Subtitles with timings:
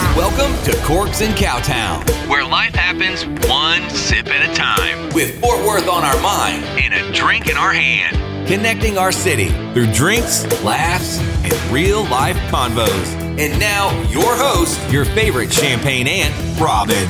[0.00, 5.58] Welcome to Corks and Cowtown, where life happens one sip at a time, with Fort
[5.64, 8.16] Worth on our mind and a drink in our hand.
[8.48, 12.88] Connecting our city through drinks, laughs, and real life convos.
[13.38, 17.06] And now, your host, your favorite champagne aunt, Robin.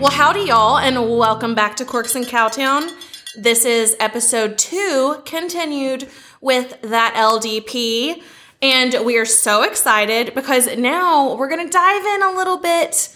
[0.00, 2.88] Well, howdy, y'all, and welcome back to Corks and Cowtown.
[3.36, 6.08] This is episode two, continued
[6.40, 8.22] with that LDP.
[8.60, 13.14] And we are so excited because now we're going to dive in a little bit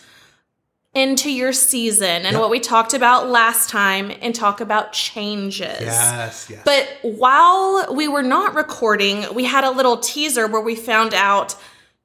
[0.94, 2.40] into your season and Yep.
[2.40, 5.80] what we talked about last time and talk about changes.
[5.80, 6.60] Yes, yes.
[6.64, 11.56] But while we were not recording, we had a little teaser where we found out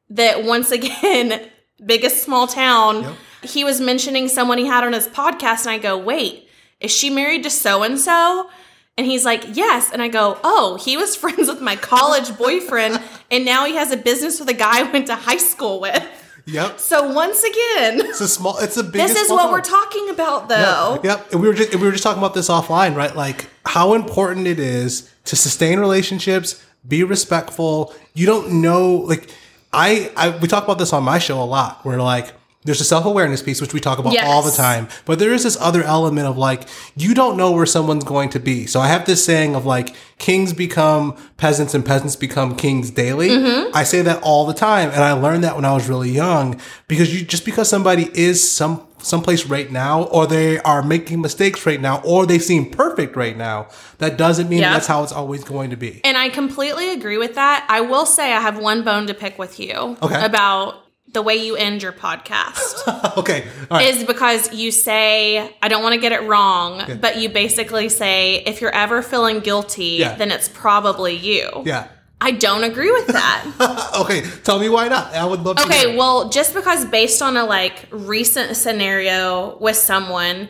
[0.10, 1.50] that once again,
[1.86, 3.14] biggest small town, Yep.
[3.44, 6.48] he was mentioning someone he had on his podcast, and I go, wait,
[6.80, 8.50] is she married to so and so?
[8.98, 9.92] And he's like, yes.
[9.92, 13.02] And I go, oh, he was friends with my college boyfriend,
[13.32, 16.04] and now he has a business with a guy I went to high school with.
[16.46, 16.80] yep.
[16.80, 18.58] So once again, It's a small.
[18.60, 18.94] It's a big.
[18.94, 20.96] this is what we're talking about, though.
[20.96, 21.04] Yep.
[21.06, 21.32] yep.
[21.32, 23.16] And we were just we were just talking about this offline, right?
[23.16, 27.94] Like how important it is to sustain relationships, be respectful.
[28.14, 29.30] You don't know, like
[29.74, 31.84] I, I we talk about this on my show a lot.
[31.86, 32.32] Where like
[32.68, 34.28] there's a self awareness piece which we talk about Yes.
[34.28, 37.66] all the time, but there is this other element of like you don't know where
[37.66, 38.68] someone's going to be.
[38.68, 43.30] So I have this saying of like kings become peasants and peasants become kings daily.
[43.30, 43.76] Mm-hmm.
[43.76, 46.60] I say that all the time, and I learned that when I was really young
[46.88, 51.66] because you just because somebody is some someplace right now or they are making mistakes
[51.68, 53.68] right now or they seem perfect right now
[54.00, 54.74] that doesn't mean Yeah.
[54.74, 57.64] that's how it's always going to be And I completely agree with that.
[57.70, 60.26] I will say I have one bone to pick with you Okay.
[60.26, 65.68] about the way you end your podcast okay all right is because you say I
[65.68, 69.98] don't want to get it wrong, but you basically say if you're ever feeling guilty,
[70.00, 70.16] Yeah.
[70.16, 71.64] then it's probably you.
[71.66, 71.88] yeah
[72.20, 73.94] I don't agree with that.
[74.02, 77.38] okay tell me why not i would love to okay, well, just because based on
[77.38, 80.50] a like recent scenario with someone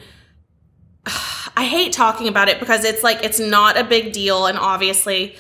[1.55, 5.35] I hate talking about it because it's like it's not a big deal and obviously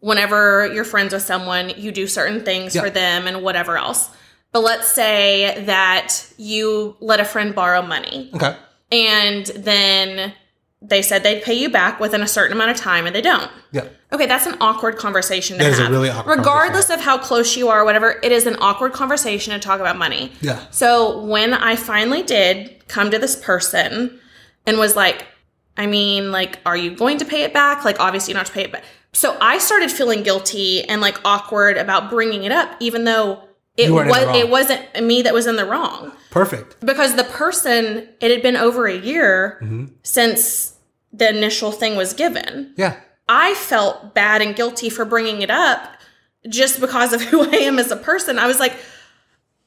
[0.00, 2.82] whenever you're friends with someone, you do certain things Yeah.
[2.82, 4.08] for them and whatever else.
[4.52, 8.56] But let's say that you let a friend borrow money okay
[8.90, 10.32] and then
[10.80, 13.50] they said they'd pay you back within a certain amount of time and they don't.
[13.72, 17.18] yeah Okay, that's an awkward conversation to That is a really awkward Regardless of how
[17.18, 20.32] close you are, or whatever, it is an awkward conversation to talk about money.
[20.40, 20.64] Yeah.
[20.70, 24.18] So when I finally did come to this person
[24.66, 25.26] and was like,
[25.76, 27.84] I mean, like, are you going to pay it back?
[27.84, 28.84] Like, obviously, you don't have to pay it back.
[29.12, 33.42] So I started feeling guilty and like awkward about bringing it up, even though
[33.78, 37.14] it You weren't in was it wasn't me that was in the wrong perfect because
[37.16, 39.86] the person it had been over a year Mm-hmm.
[40.02, 40.74] since
[41.12, 42.74] the initial thing was given.
[42.76, 42.96] yeah
[43.30, 45.80] I felt bad and guilty for bringing it up
[46.48, 48.38] just because of who I am as a person.
[48.38, 48.74] I was like,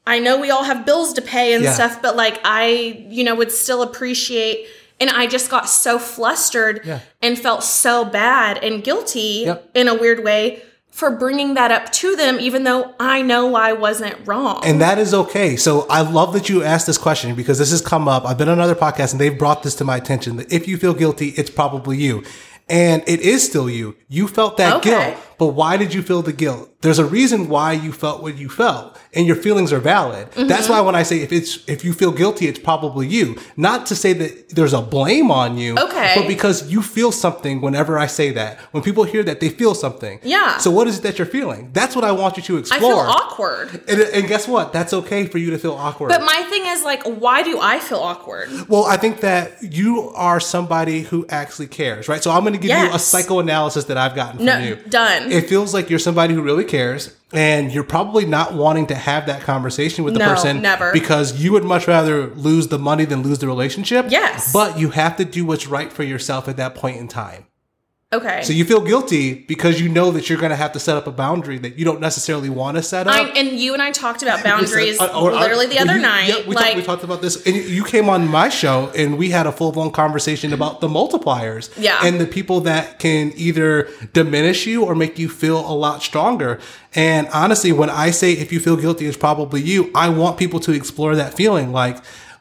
[0.06, 1.72] I know we all have bills to pay and Yeah.
[1.72, 4.66] stuff, but like, I, you know, would still appreciate.
[5.00, 7.00] And I just got so flustered Yeah.
[7.20, 9.70] and felt so bad and guilty Yep.
[9.74, 13.72] in a weird way for bringing that up to them, even though I know I
[13.72, 14.60] wasn't wrong.
[14.62, 15.56] And that is okay.
[15.56, 18.24] So I love that you asked this question because this has come up.
[18.26, 20.76] I've been on another podcast and they've brought this to my attention that if you
[20.76, 22.22] feel guilty, it's probably you.
[22.68, 23.96] And it is still you.
[24.08, 24.90] You felt that Okay.
[24.90, 25.16] guilt.
[25.42, 26.68] But why did you feel the guilt?
[26.82, 28.98] There's a reason why you felt what you felt.
[29.14, 30.24] And your feelings are valid.
[30.32, 30.72] That's Mm-hmm.
[30.72, 33.26] why when I say if it's if you feel guilty, it's probably you.
[33.56, 35.70] Not to say that there's a blame on you.
[35.86, 36.12] Okay.
[36.16, 38.58] But because you feel something whenever I say that.
[38.72, 40.18] When people hear that, they feel something.
[40.22, 40.58] Yeah.
[40.58, 41.70] So what is it that you're feeling?
[41.72, 42.80] That's what I want you to explore.
[42.80, 43.68] I feel awkward.
[43.88, 44.72] And, and guess what?
[44.72, 46.08] That's okay for you to feel awkward.
[46.08, 48.48] But my thing is like, why do I feel awkward?
[48.68, 52.22] well, I think that you are somebody who actually cares, right?
[52.22, 54.76] So I'm going to give you a psychoanalysis that I've gotten from No, you.
[54.88, 55.31] done.
[55.32, 59.26] It feels like you're somebody who really cares, and you're probably not wanting to have
[59.26, 60.92] that conversation with the No, person never.
[60.92, 64.06] because you would much rather lose the money than lose the relationship.
[64.08, 64.52] Yes.
[64.52, 67.46] But you have to do what's right for yourself at that point in time.
[68.12, 68.42] Okay.
[68.42, 71.06] So you feel guilty because you know that you're going to have to set up
[71.06, 73.14] a boundary that you don't necessarily want to set up.
[73.14, 76.28] I, and you and I talked about boundaries or- or- literally the other you- night.
[76.28, 79.16] Yeah, we, like, talked, we talked about this, and you came on my show, and
[79.16, 82.00] we had a full blown conversation about the multipliers, Yeah.
[82.04, 86.60] and the people that can either diminish you or make you feel a lot stronger.
[86.94, 89.90] And honestly, when I say if you feel guilty, it's probably you.
[89.94, 91.72] I want people to explore that feeling.
[91.72, 91.96] Like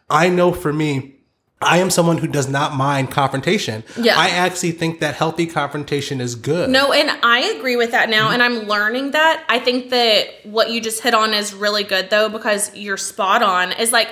[0.10, 1.16] I know for me.
[1.62, 3.84] I am someone who does not mind confrontation.
[3.98, 4.18] Yeah.
[4.18, 6.70] I actually think that healthy confrontation is good.
[6.70, 9.44] No, and I agree with that now, and I'm learning that.
[9.48, 13.44] I think that what you just hit on is really good, though, because you're spot
[13.44, 13.72] on.
[13.74, 14.10] Is like,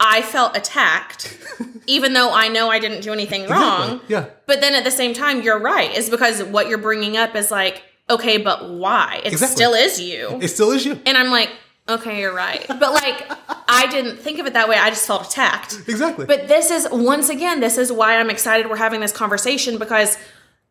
[0.00, 1.38] I felt attacked,
[1.86, 4.00] even though I know I didn't do anything wrong.
[4.08, 4.26] Yeah.
[4.46, 5.96] But then at the same time, you're right.
[5.96, 9.20] Is because what you're bringing up is like, okay, but why?
[9.24, 9.54] It Exactly.
[9.54, 10.38] still is you.
[10.42, 10.98] It still is you.
[11.06, 11.50] And I'm like,
[11.90, 12.66] okay, you're right.
[12.80, 13.30] But like,
[13.68, 14.76] I didn't think of it that way.
[14.76, 15.82] I just felt attacked.
[15.88, 16.24] Exactly.
[16.26, 20.16] But this is, once again, this is why I'm excited we're having this conversation because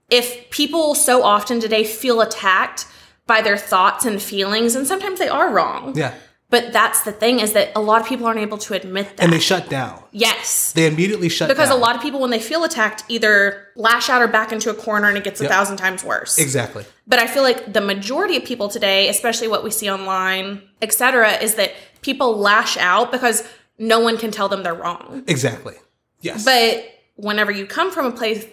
[0.10, 2.88] if people so often today feel attacked
[3.28, 5.96] by their thoughts and feelings, and sometimes they are wrong.
[5.96, 6.14] yeah.
[6.52, 9.24] But that's the thing is that a lot of people aren't able to admit that.
[9.24, 10.02] And they shut down.
[10.12, 10.72] yes.
[10.74, 11.78] They immediately shut Because down.
[11.78, 14.72] Because a lot of people, when they feel attacked, either lash out or back into
[14.72, 16.40] a corner and it gets a thousand times worse.
[16.40, 16.86] Exactly.
[17.10, 21.32] But I feel like the majority of people today, especially what we see online, etc.,
[21.42, 23.44] is that people lash out because
[23.80, 25.24] no one can tell them they're wrong.
[25.28, 25.74] Exactly.
[26.22, 26.46] Yes.
[26.46, 26.86] But
[27.16, 28.46] whenever you come from a place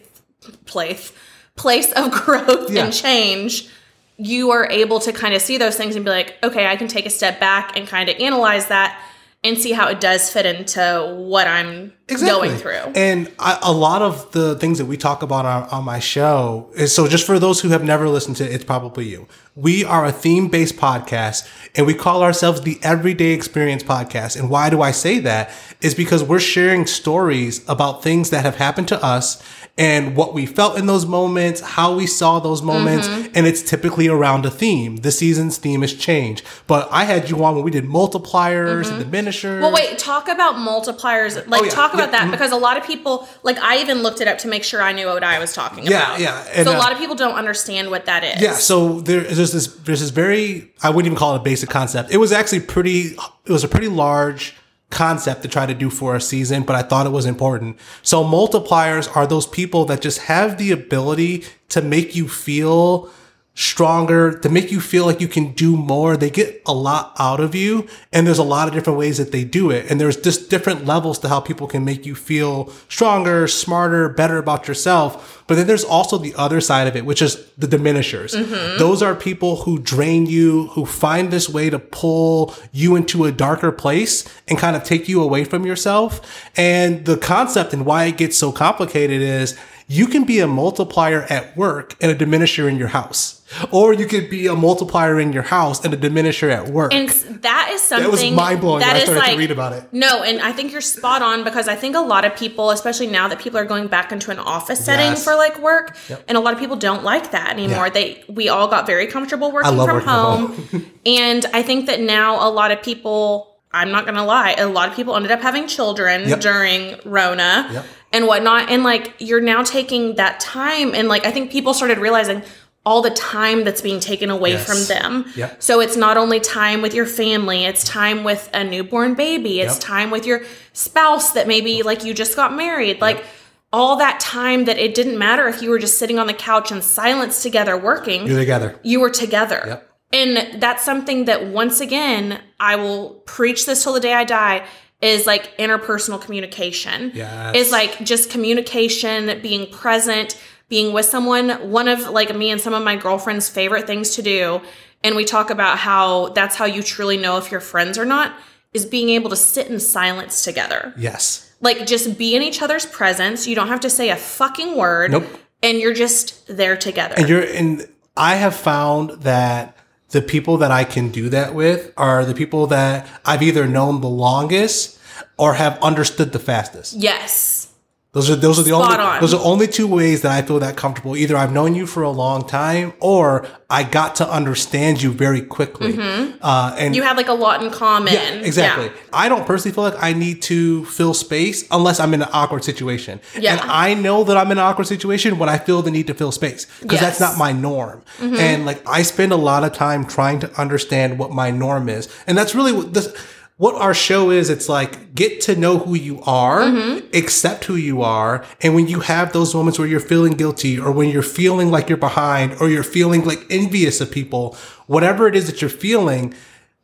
[0.64, 1.12] place
[1.56, 2.84] place of growth Yeah.
[2.86, 3.68] and change,
[4.16, 6.88] you are able to kind of see those things and be like, okay, I can
[6.88, 8.98] take a step back and kind of analyze that
[9.44, 12.92] and see how it does fit into what I'm going through.
[12.94, 16.70] And I, a lot of the things that we talk about on, on my show
[16.74, 19.28] is so just for those who have never listened to it, it's probably you.
[19.58, 24.38] We are a theme based podcast and we call ourselves the Everyday Experience Podcast.
[24.38, 25.50] And why do I say that?
[25.80, 29.42] Is because we're sharing stories about things that have happened to us
[29.78, 33.32] and what we felt in those moments, how we saw those moments, Mm-hmm.
[33.34, 34.96] and it's typically around a theme.
[34.96, 36.42] The season's theme is change.
[36.66, 39.44] But I had you on when we did multipliers and diminishers.
[39.56, 39.62] Mm-hmm.
[39.62, 41.46] Well, wait, talk about multipliers.
[41.46, 41.70] Like, Oh, yeah.
[41.70, 44.38] talk about Yeah, that because a lot of people, like, I even looked it up
[44.38, 46.20] to make sure I knew what I was talking Yeah, about.
[46.20, 48.40] yeah, and, so a uh, lot of people don't understand what that is.
[48.40, 51.68] Yeah, so there, there's this there's this very I wouldn't even call it a basic
[51.68, 52.10] concept.
[52.10, 54.54] It was actually pretty it was a pretty large
[54.90, 57.78] concept to try to do for a season, but I thought it was important.
[58.02, 63.10] So multipliers are those people that just have the ability to make you feel
[63.56, 66.14] stronger, to make you feel like you can do more.
[66.16, 69.32] They get a lot out of you, and there's a lot of different ways that
[69.32, 69.90] they do it.
[69.90, 74.36] And there's just different levels to how people can make you feel stronger, smarter, better
[74.36, 75.42] about yourself.
[75.46, 78.34] But then there's also the other side of it, which is the diminishers.
[78.34, 78.78] Mm-hmm.
[78.78, 83.32] Those are people who drain you, who find this way to pull you into a
[83.32, 86.20] darker place and kind of take you away from yourself.
[86.56, 91.22] And the concept and why it gets so complicated is you can be a multiplier
[91.30, 93.35] at work and a diminisher in your house.
[93.70, 96.92] Or you could be a multiplier in your house and a diminisher at work.
[96.92, 99.84] And that is something that was mind-blowing that when I started to read about it.
[99.92, 103.06] No, and I think you're spot on because I think a lot of people, especially
[103.06, 105.22] now that people are going back into an office setting Yes.
[105.24, 105.96] for like work,
[106.28, 107.86] and a lot of people don't like that anymore.
[107.86, 107.90] Yeah.
[107.92, 112.00] They we all got very comfortable working from working from home, and I think that
[112.00, 113.52] now a lot of people.
[113.72, 116.40] I'm not gonna lie, a lot of people ended up having children Yep.
[116.40, 117.84] during Rona Yep.
[118.14, 118.70] and whatnot.
[118.70, 122.42] And like you're now taking that time and like I think people started realizing
[122.86, 124.64] all the time that's being taken away Yes.
[124.64, 125.24] from them.
[125.34, 125.62] Yep.
[125.62, 129.74] So it's not only time with your family, it's time with a newborn baby, it's
[129.74, 129.82] Yep.
[129.82, 130.42] time with your
[130.72, 133.00] spouse that maybe like you just got married.
[133.00, 133.24] Like
[133.72, 136.70] all that time that it didn't matter if you were just sitting on the couch
[136.70, 138.76] in silence together working You're together.
[138.84, 139.62] you were together.
[139.66, 139.90] Yep.
[140.12, 144.64] And that's something that once again, I will preach this till the day I die
[145.02, 147.10] is like interpersonal communication.
[147.12, 147.56] Yes.
[147.56, 150.38] Is like just communication, being present,
[150.68, 151.70] being with someone.
[151.70, 154.60] One of like me and some of my girlfriends' favorite things to do,
[155.04, 158.34] and we talk about how that's how you truly know if you're friends or not,
[158.72, 160.92] is being able to sit in silence together.
[160.96, 161.54] Yes.
[161.60, 163.46] Like just be in each other's presence.
[163.46, 165.12] You don't have to say a fucking word.
[165.12, 165.26] Nope.
[165.62, 167.14] And you're just there together.
[167.16, 169.76] And you're and I have found that
[170.10, 174.00] the people that I can do that with are the people that I've either known
[174.00, 174.98] the longest
[175.38, 176.94] or have understood the fastest.
[176.94, 177.72] yes.
[178.16, 179.20] Those are those are the Spot only on.
[179.20, 181.16] those are only two ways that I feel that comfortable.
[181.18, 185.42] Either I've known you for a long time, or I got to understand you very
[185.42, 185.88] quickly.
[185.92, 186.94] Uh, and Mm-hmm.
[186.94, 188.14] You have like a lot in common.
[188.14, 188.86] yeah, exactly.
[188.86, 188.92] Yeah.
[189.12, 192.64] I don't personally feel like I need to fill space unless I'm in an awkward
[192.64, 193.20] situation.
[193.38, 193.52] Yeah.
[193.52, 196.14] And I know that I'm in an awkward situation when I feel the need to
[196.14, 197.28] fill space because that's Yes.
[197.30, 197.38] Mm-hmm.
[197.38, 198.02] not my norm.
[198.20, 202.08] And like I spend a lot of time trying to understand what my norm is.
[202.26, 203.12] And that's really what this
[203.58, 204.50] what our show is.
[204.50, 207.06] It's like get to know who you are, Mm-hmm.
[207.16, 210.90] accept who you are, and when you have those moments where you're feeling guilty or
[210.92, 215.34] when you're feeling like you're behind or you're feeling like envious of people, whatever it
[215.34, 216.34] is that you're feeling,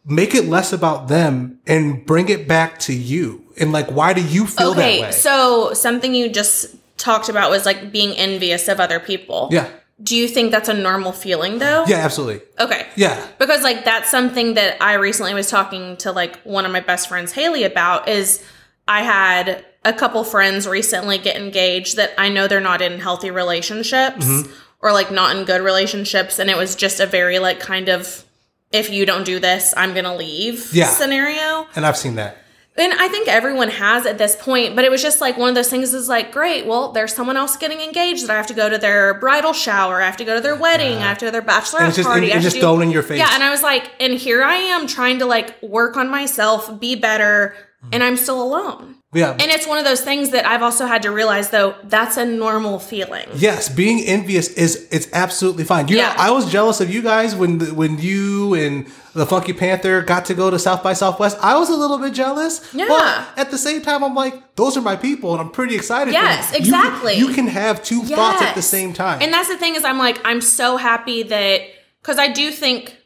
[0.04, 3.44] make it less about them and bring it back to you.
[3.60, 5.12] And like, why do you feel that Okay, way?
[5.12, 9.48] so something you just talked about was like being envious of other people.
[9.52, 9.68] yeah.
[10.02, 11.84] Do you think that's a normal feeling though?
[11.86, 12.42] Yeah, absolutely.
[12.58, 12.86] Okay.
[12.96, 13.24] Yeah.
[13.38, 17.08] Because like that's something that I recently was talking to like one of my best
[17.08, 18.44] friends Haley about is
[18.88, 23.30] I had a couple friends recently get engaged that I know they're not in healthy
[23.30, 24.52] relationships Mm-hmm.
[24.80, 28.24] or like not in good relationships and it was just a very like kind of
[28.72, 30.86] if you don't do this I'm going to leave Yeah.
[30.86, 31.66] scenario.
[31.76, 32.38] And I've seen that.
[32.74, 35.54] And I think everyone has at this point, but it was just like one of
[35.54, 38.54] those things is like, great, well, there's someone else getting engaged that I have to
[38.54, 41.26] go to their bridal shower, I have to go to their wedding, I have to
[41.26, 42.32] go to their bachelorette And just- party.
[42.32, 43.18] and- just do- thrown in your face.
[43.18, 46.80] Yeah, and I was like, and here I am trying to like work on myself,
[46.80, 47.54] be better,
[47.90, 48.96] and I'm still alone.
[49.14, 49.32] Yeah.
[49.32, 52.24] And it's one of those things that I've also had to realize though, that's a
[52.24, 53.26] normal feeling.
[53.34, 55.88] Yes, being envious is it's absolutely fine.
[55.88, 56.08] You Yeah.
[56.08, 60.00] know, I was jealous of you guys when the, when you and the Funky Panther
[60.00, 61.36] got to go to South by Southwest.
[61.42, 62.66] I was a little bit jealous.
[62.72, 62.86] Yeah.
[62.88, 66.14] But at the same time, I'm like, those are my people, and I'm pretty excited.
[66.14, 66.54] for Yes, them.
[66.62, 67.14] You- exactly.
[67.14, 69.20] You, can have two thoughts at the same time.
[69.20, 71.60] And that's the thing is I'm like I'm so happy that
[72.02, 72.96] cuz I do think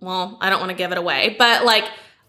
[0.00, 1.84] well, I don't want to give it away, but like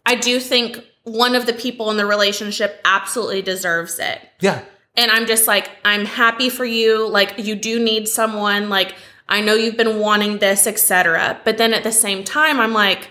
[0.06, 4.20] I do think one of the people in the relationship absolutely deserves it.
[4.42, 4.64] yeah.
[4.96, 8.96] And I'm just like I'm happy for you, like you do need someone like
[9.30, 11.40] I know you've been wanting this, etc.
[11.46, 13.10] But then at the same time I'm like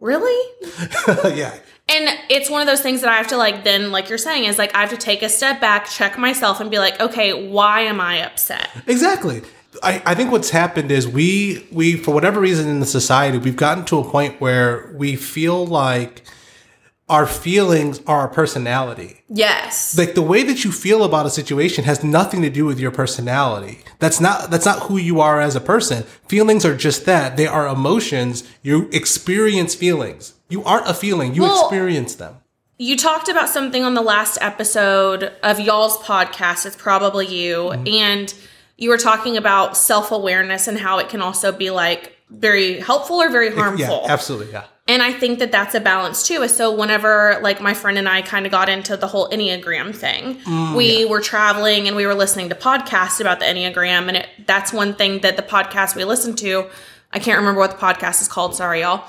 [0.00, 0.52] really?
[1.36, 1.56] yeah.
[1.88, 4.44] And it's one of those things that I have to like then like you're saying
[4.44, 7.48] is like I have to take a step back, check myself and be like, "Okay,
[7.48, 9.42] why am I upset?" Exactly.
[9.82, 13.56] I, I think what's happened is we we for whatever reason in the society we've
[13.56, 16.24] gotten to a point where we feel like
[17.08, 19.22] our feelings are our personality.
[19.28, 19.96] Yes.
[19.96, 22.90] Like the way that you feel about a situation has nothing to do with your
[22.90, 23.80] personality.
[23.98, 26.04] That's not that's not who you are as a person.
[26.28, 27.36] Feelings are just that.
[27.36, 28.44] They are emotions.
[28.62, 30.34] You experience feelings.
[30.48, 31.34] You aren't a feeling.
[31.34, 32.36] You Well- experience them.
[32.80, 36.64] You talked about something on the last episode of y'all's podcast.
[36.64, 37.56] It's probably you.
[37.72, 37.88] Mm-hmm.
[37.88, 38.34] And
[38.76, 43.16] you were talking about self awareness and how it can also be like very helpful
[43.16, 44.02] or very harmful.
[44.04, 44.52] Yeah, absolutely.
[44.52, 44.64] Yeah.
[44.88, 46.42] And I think that that's a balance too.
[46.42, 49.94] Is so whenever like my friend and I kind of got into the whole Enneagram
[49.94, 54.08] thing, Mm, we were traveling and we were listening to podcasts about the Enneagram.
[54.08, 56.66] And it, that's one thing that the podcast we listened to,
[57.12, 58.54] I can't remember what the podcast is called.
[58.56, 59.04] Sorry, y'all.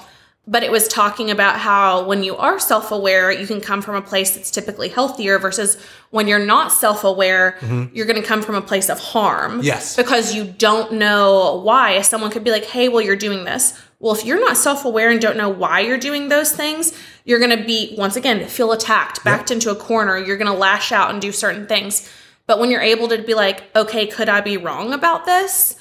[0.48, 3.96] But it was talking about how when you are self aware, you can come from
[3.96, 5.78] a place that's typically healthier versus
[6.10, 7.58] when you're not self aware,
[7.94, 9.58] you're going to come from a place of harm.
[9.58, 9.62] Mm-hmm.
[9.62, 9.96] Yes.
[9.96, 12.02] Because you don't know why.
[12.02, 13.80] Someone could be like, hey, well, you're doing this.
[14.00, 16.94] Well, if you're not self aware and don't know why you're doing those things,
[17.26, 20.18] you're going to be, once again, feel attacked, backed into a corner.
[20.18, 22.10] You're going to lash out and do certain things.
[22.48, 25.76] But when you're able to be like, okay, could I be wrong about this?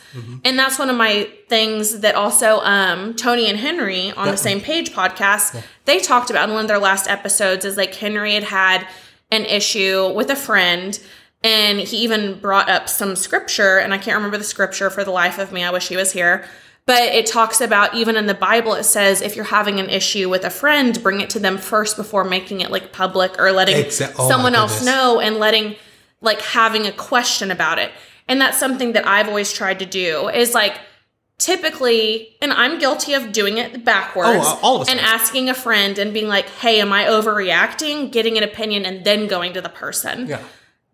[0.44, 4.60] And that's one of my things that also um, Tony and Henry on the same
[4.60, 8.42] page podcast, they talked about in one of their last episodes is like Henry had
[8.44, 8.88] had
[9.30, 10.98] an issue with a friend
[11.44, 15.10] and he even brought up some scripture and I can't remember the scripture for the
[15.10, 15.62] life of me.
[15.62, 16.44] I wish he was here.
[16.88, 20.30] But it talks about even in the Bible, it says if you're having an issue
[20.30, 23.76] with a friend, bring it to them first before making it like public or letting
[23.76, 25.76] Exa- oh someone else know and letting
[26.22, 27.92] like having a question about it.
[28.26, 30.80] And that's something that I've always tried to do is like
[31.36, 34.46] typically, and I'm guilty of doing it backwards.
[34.46, 38.10] Oh, all of us And asking a friend and being like, hey, am I overreacting?
[38.12, 40.26] Getting an opinion and then going to the person.
[40.26, 40.40] Yeah.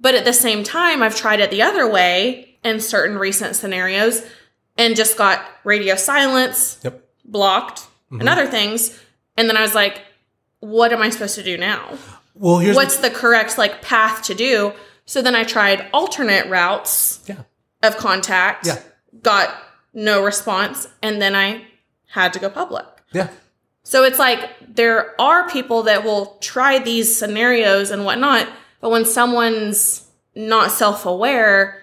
[0.01, 4.23] But at the same time, I've tried it the other way in certain recent scenarios
[4.77, 7.03] and just got radio silence, Yep.
[7.25, 8.21] blocked, Mm-hmm.
[8.21, 8.99] and other things.
[9.37, 10.03] And then I was like,
[10.61, 11.97] what am I supposed to do now?
[12.35, 14.73] Well, here's What's the correct like path to do?
[15.07, 17.43] So then I tried alternate routes yeah.
[17.83, 18.67] of contact.
[18.67, 18.81] Yeah.
[19.23, 19.55] Got
[19.93, 21.65] no response, and then I
[22.09, 22.85] had to go public.
[23.13, 23.29] Yeah.
[23.85, 28.49] So it's like there are people that will try these scenarios and whatnot,
[28.81, 31.83] but when someone's not self aware,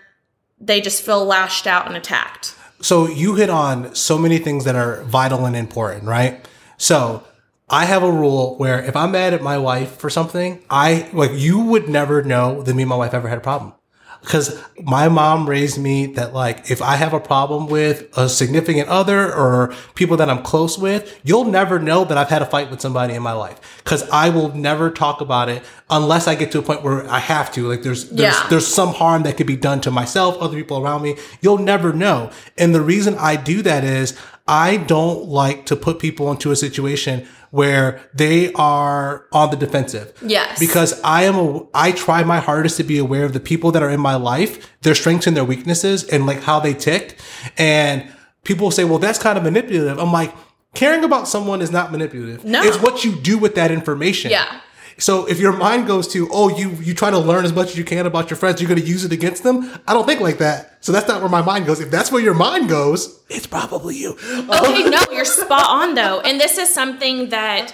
[0.59, 2.55] they just feel lashed out and attacked.
[2.81, 6.47] So you hit on so many things that are vital and important, right?
[6.77, 7.23] So
[7.69, 11.31] I have a rule where if I'm mad at my wife for something, I like
[11.33, 13.73] you would never know that me and my wife ever had a problem.
[14.21, 18.87] Because my mom raised me that like if I have a problem with a significant
[18.87, 22.69] other or people that I'm close with, you'll never know that I've had a fight
[22.69, 23.59] with somebody in my life.
[23.83, 27.17] Because I will never talk about it unless I get to a point where I
[27.17, 27.67] have to.
[27.67, 28.47] Like there's there's Yeah.
[28.49, 31.17] there's some harm that could be done to myself, other people around me.
[31.41, 32.29] You'll never know.
[32.59, 34.15] And the reason I do that is
[34.47, 40.13] I don't like to put people into a situation where they are on the defensive.
[40.25, 40.59] Yes.
[40.59, 43.83] Because I am a, I try my hardest to be aware of the people that
[43.83, 47.19] are in my life, their strengths and their weaknesses and like how they tick.
[47.57, 48.11] And
[48.43, 49.99] people say, well, that's kind of manipulative.
[49.99, 50.33] I'm like,
[50.73, 52.45] caring about someone is not manipulative.
[52.45, 52.63] No.
[52.63, 54.31] It's what you do with that information.
[54.31, 54.61] Yeah.
[55.01, 57.77] So if your mind goes to, oh, you you try to learn as much as
[57.77, 59.69] you can about your friends, you're going to use it against them.
[59.87, 60.77] I don't think like that.
[60.81, 61.79] So that's not where my mind goes.
[61.79, 64.15] If that's where your mind goes, it's probably you.
[64.61, 66.19] Okay, no, you're spot on though.
[66.21, 67.73] And this is something that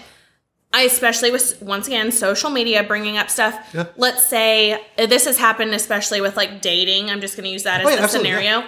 [0.74, 3.56] I especially with once again social media bringing up stuff.
[3.74, 3.88] Yeah.
[3.98, 7.10] Let's say uh, this has happened especially with like dating.
[7.10, 8.64] I'm just going to use that as Oh, yeah, a scenario.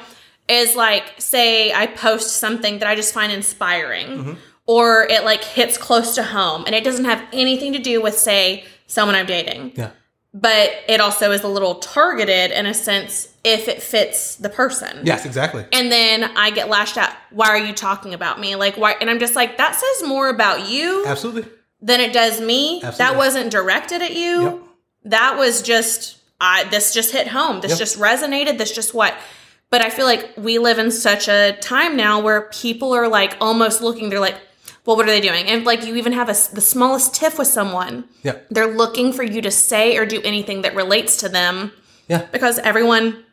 [0.49, 4.07] Is like say I post something that I just find inspiring.
[4.07, 4.33] Mm-hmm.
[4.69, 8.15] Or it like hits close to home and it doesn't have anything to do with
[8.15, 9.71] say someone I'm dating.
[9.73, 9.89] Yeah.
[10.31, 15.01] But it also is a little targeted in a sense if it fits the person.
[15.05, 15.65] Yes, exactly.
[15.73, 18.55] And then I get lashed at, Why are you talking about me?
[18.55, 21.49] Like why and I'm just like that says more about you Absolutely.
[21.81, 22.83] than it does me.
[22.83, 22.97] Absolutely.
[22.99, 24.43] That wasn't directed at you.
[24.43, 24.59] Yep.
[25.05, 27.61] That was just I this just hit home.
[27.61, 27.79] This Yep.
[27.79, 28.59] just resonated.
[28.59, 29.15] This just what.
[29.71, 33.35] But I feel like we live in such a time now where people are like
[33.41, 34.09] almost looking.
[34.09, 34.37] They're like,
[34.85, 35.45] well, what are they doing?
[35.47, 38.05] And like you even have a the smallest tiff with someone.
[38.23, 38.37] Yeah.
[38.49, 41.71] They're looking for you to say or do anything that relates to them
[42.07, 42.25] Yeah.
[42.31, 43.23] because everyone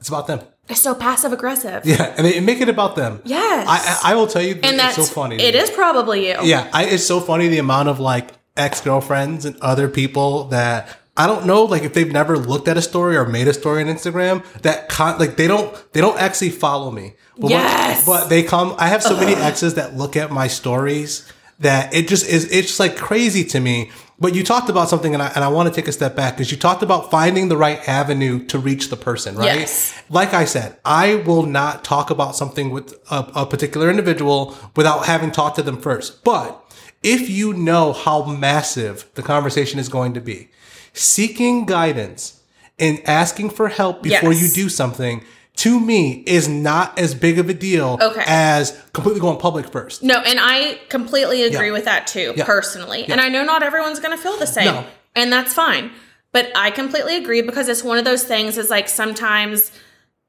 [0.00, 0.40] It's about them.
[0.68, 1.82] is so passive aggressive.
[1.86, 3.20] Yeah, and they make it about them.
[3.24, 3.66] Yes.
[3.68, 5.36] I I, I will tell you, and it's that's so funny.
[5.40, 6.36] It is probably you.
[6.42, 10.88] Yeah, I, it's so funny the amount of like ex girlfriends and other people that
[11.16, 13.82] I don't know, like if they've never looked at a story or made a story
[13.82, 17.14] on Instagram that con- like they don't they don't actually follow me.
[17.36, 18.04] But when- Yes.
[18.06, 18.74] but they come.
[18.78, 21.30] I have so many exes that look at my stories
[21.60, 22.44] that it just is.
[22.52, 23.90] It's just like crazy to me.
[24.18, 26.36] But you talked about something, and I, and I want to take a step back
[26.38, 29.58] because you talked about finding the right avenue to reach the person, right?
[29.60, 29.92] Yes.
[30.08, 35.04] Like I said, I will not talk about something with a, a particular individual without
[35.04, 36.24] having talked to them first.
[36.24, 36.62] But
[37.02, 40.48] if you know how massive the conversation is going to be,
[40.96, 42.40] seeking guidance
[42.78, 44.42] and asking for help before Yes.
[44.56, 45.22] you do something
[45.56, 48.22] to me is not as big of a deal Okay.
[48.26, 50.02] as completely going public first.
[50.02, 51.72] No, and I completely agree Yeah.
[51.72, 52.44] with that too, Yeah.
[52.44, 53.06] personally.
[53.08, 54.84] And I know not everyone's going to feel the same, No.
[55.14, 55.90] and that's fine.
[56.32, 58.58] But I completely agree because it's one of those things.
[58.58, 59.70] Is like sometimes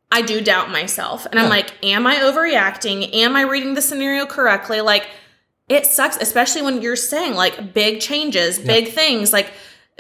[0.10, 3.14] I do doubt myself, and I'm like, am I overreacting?
[3.14, 4.80] Am I reading the scenario correctly?
[4.80, 5.08] Like,
[5.68, 9.52] it sucks, especially when you're saying like big changes, big things, like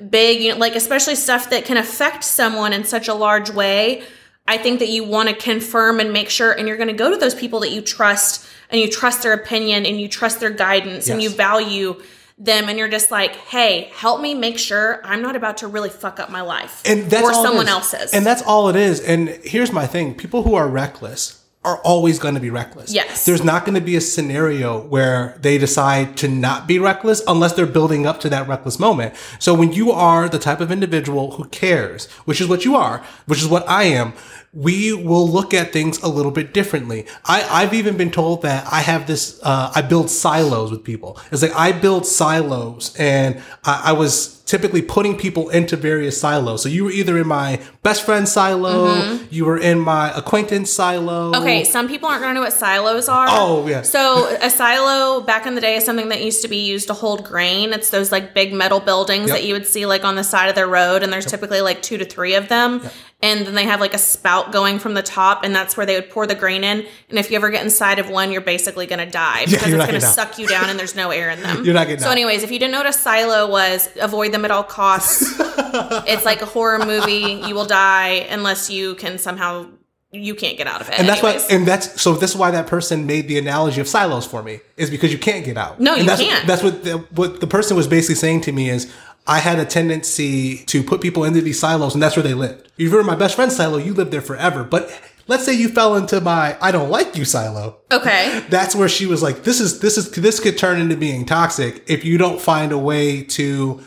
[0.09, 4.03] big, you know, like especially stuff that can affect someone in such a large way.
[4.47, 7.11] I think that you want to confirm and make sure, and you're going to go
[7.11, 10.49] to those people that you trust and you trust their opinion and you trust their
[10.49, 12.01] guidance and you value
[12.37, 12.69] them.
[12.69, 16.19] And you're just like, hey, help me make sure I'm not about to really fuck
[16.19, 18.13] up my life and that's or all someone else's.
[18.13, 19.01] And that's all it is.
[19.01, 22.93] And here's my thing: people who are reckless are always going to be reckless.
[22.93, 23.25] Yes.
[23.25, 27.53] There's not going to be a scenario where they decide to not be reckless unless
[27.53, 29.15] they're building up to that reckless moment.
[29.39, 33.03] So when you are the type of individual who cares, which is what you are,
[33.25, 34.13] which is what I am,
[34.53, 37.05] we will look at things a little bit differently.
[37.25, 41.19] I, I've even been told that I have this, uh, I build silos with people.
[41.31, 46.63] It's like I build silos and I, I was typically putting people into various silos.
[46.63, 51.33] So you were either in my best friend silo, you were in my acquaintance silo.
[51.33, 51.41] Mm-hmm.
[51.43, 53.27] Okay, some people aren't going to know what silos are.
[53.29, 53.81] Oh, yeah.
[53.81, 56.93] So a silo back in the day is something that used to be used to
[56.93, 57.73] hold grain.
[57.73, 59.37] It's those like big metal buildings Yep.
[59.37, 61.81] that you would see like on the side of the road, and there's typically like
[61.81, 62.81] two to three of them.
[63.19, 65.95] And then they have like a spout going from the top, and that's where they
[65.95, 66.85] would pour the grain in.
[67.09, 69.79] And if you ever get inside of one, you're basically going to die because you're
[69.79, 70.13] it's going to out.
[70.13, 71.63] suck you down, and there's no air in them.
[71.65, 72.11] You're not getting So, out.
[72.11, 75.23] anyways, if you didn't know what a silo was, avoid them at all costs.
[75.39, 77.41] it's like a horror movie.
[77.47, 79.67] You will die unless you can somehow.
[80.11, 80.97] You can't get out of it.
[80.99, 82.13] And that's why, and that's so.
[82.13, 85.19] This is why that person made the analogy of silos for me, is because you
[85.19, 85.81] can't get out.
[85.81, 86.47] No, And you that's, can't.
[86.47, 88.91] That's what the, what the person was basically saying to me is,
[89.27, 92.71] I had a tendency to put people into these silos, and that's where they lived.
[92.77, 94.63] If you're in my best friend silo, you lived there forever.
[94.63, 94.89] But
[95.27, 97.77] let's say you fell into my I don't like you silo.
[97.91, 98.43] Okay.
[98.49, 101.83] That's where she was like, this is this is this could turn into being toxic
[101.87, 103.83] if you don't find a way to.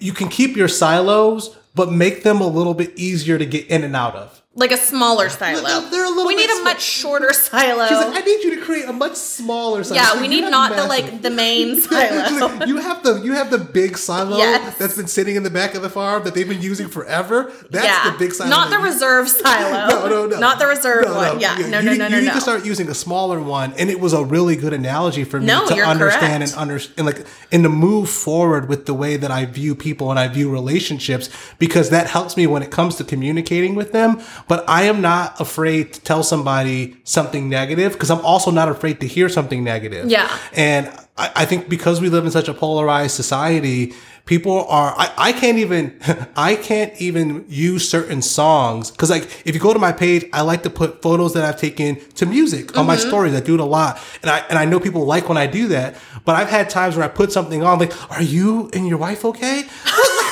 [0.00, 3.84] You can keep your silos, but make them a little bit easier to get in
[3.84, 4.42] and out of.
[4.58, 5.60] Like a smaller silo.
[5.62, 7.86] They're- they're a little we need a sma- much shorter silo.
[7.88, 10.00] She's like, I need you to create a much smaller silo.
[10.00, 12.48] yeah, She's we need "You're not the like the main silo.
[12.56, 14.76] like, you have the you have the big silo Yes.
[14.78, 17.52] that's been sitting in the back of the farm that they've been using forever.
[17.70, 18.48] That's yeah, the big silo.
[18.48, 19.88] not the reserve silo.
[19.88, 20.38] No, no, no.
[20.38, 21.34] Not the reserve No, one.
[21.34, 21.40] no.
[21.40, 22.34] Yeah, no, no, you, no, no, You need no.
[22.34, 25.46] to start using a smaller one, and it was a really good analogy for me
[25.48, 26.52] No, to understand correct.
[26.52, 30.18] and understand, like, and to move forward with the way that I view people and
[30.18, 34.20] I view relationships, because that helps me when it comes to communicating with them.
[34.48, 39.00] But I am not afraid to tell somebody something negative because I'm also not afraid
[39.00, 40.08] to hear something negative.
[40.08, 40.36] Yeah.
[40.54, 45.12] And I, I think because we live in such a polarized society, people are, I,
[45.16, 45.98] I can't even,
[46.36, 48.90] I can't even use certain songs.
[48.92, 51.58] Cause like, if you go to my page, I like to put photos that I've
[51.58, 53.08] taken to music on my mm-hmm.
[53.08, 53.34] stories.
[53.34, 54.00] I do it a lot.
[54.22, 56.96] And I, and I know people like when I do that, but I've had times
[56.96, 59.64] where I put something on like, are you and your wife okay?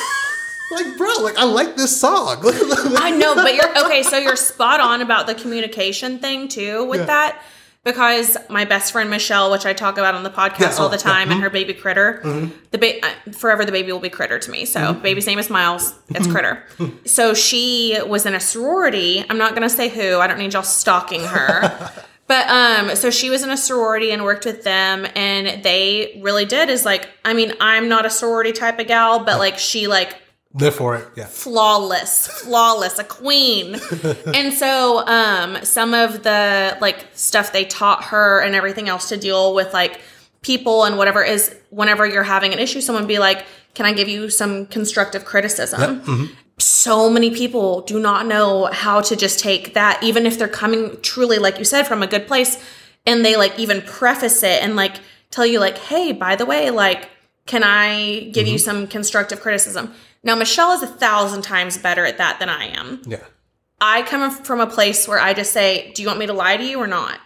[0.75, 2.39] like, bro, like I like this song.
[2.99, 4.03] I know, but you're okay.
[4.03, 7.07] So you're spot on about the communication thing too with Yeah.
[7.07, 7.43] that.
[7.85, 10.89] Because my best friend Michelle, which I talk about on the podcast Yeah, all oh,
[10.89, 11.09] the yeah, Mm-hmm.
[11.11, 12.21] time, and her baby Critter,
[12.71, 14.65] the ba- uh, forever the baby will be Critter to me.
[14.65, 15.03] So Mm-hmm.
[15.03, 15.95] baby's name is Miles.
[16.09, 16.63] It's Critter.
[17.05, 19.23] so she was in a sorority.
[19.29, 20.19] I'm not gonna say who.
[20.19, 21.93] I don't need y'all stalking her.
[22.27, 26.47] But um, so she was in a sorority and worked with them, and they really
[26.47, 29.89] did is like, I mean, I'm not a sorority type of gal, but like she
[29.89, 30.17] like
[30.55, 31.09] Live for it.
[31.17, 31.27] Yeah.
[31.27, 33.75] flawless, flawless, a queen.
[34.35, 39.17] and so um some of the like stuff they taught her and everything else to
[39.17, 40.01] deal with like
[40.43, 44.09] people and whatever is whenever you're having an issue, someone be like, Can I give
[44.09, 45.81] you some constructive criticism?
[46.59, 51.01] So many people do not know how to just take that, even if they're coming
[51.03, 52.63] truly, like you said, from a good place,
[53.05, 55.01] and they like even preface it and like
[55.33, 57.11] tell you, like, hey, by the way, like,
[57.47, 59.93] can I give you some constructive criticism?
[60.25, 63.03] Now, Michelle is a thousand times better at that than I am.
[63.07, 63.23] Yeah.
[63.81, 66.57] I come from a place where I just say, Do you want me to lie
[66.57, 67.19] to you or not?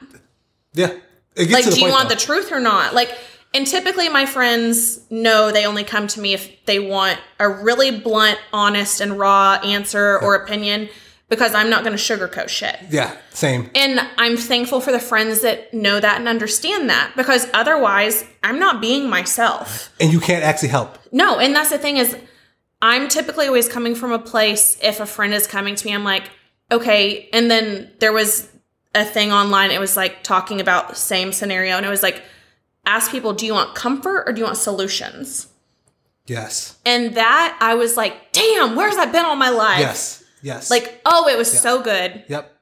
[0.75, 0.93] Yeah.
[1.37, 2.17] It gets Like, do you point, want though.
[2.17, 2.95] the truth or not?
[2.95, 3.17] Like,
[3.55, 7.97] and typically my friends know they only come to me if they want a really
[7.99, 10.89] blunt, honest, and raw answer or opinion
[11.29, 12.77] because I'm not going to sugarcoat shit.
[12.91, 13.17] Yeah.
[13.31, 13.71] Same.
[13.75, 18.59] And I'm thankful for the friends that know that and understand that because otherwise I'm
[18.59, 19.95] not being myself.
[20.01, 20.99] And you can't actually help.
[21.13, 22.17] No, and that's the thing is
[22.81, 26.05] I'm typically always coming from a place if a friend is coming to me, I'm
[26.05, 26.31] like,
[26.71, 27.29] okay.
[27.33, 28.49] And then there was
[28.95, 32.23] a thing online, it was like talking about the same scenario, and it was like,
[32.87, 35.49] ask people, do you want comfort or do you want solutions?
[36.27, 36.79] Yes.
[36.85, 39.81] And that I was like, damn, where's that been all my life?
[39.81, 40.25] Yes.
[40.43, 40.71] Yes.
[40.71, 42.25] Like, oh, it was so good.
[42.29, 42.55] Yep.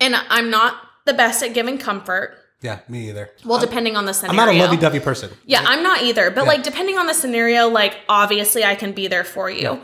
[0.00, 2.36] And I'm not the best at giving comfort.
[2.64, 2.80] Yeah.
[2.88, 3.30] Me either.
[3.44, 4.40] Well, depending on the scenario.
[4.40, 5.30] I'm not a lovey-dovey person.
[5.44, 6.30] Yeah, I'm not either.
[6.30, 9.80] But like depending on the scenario, like obviously I can be there for you.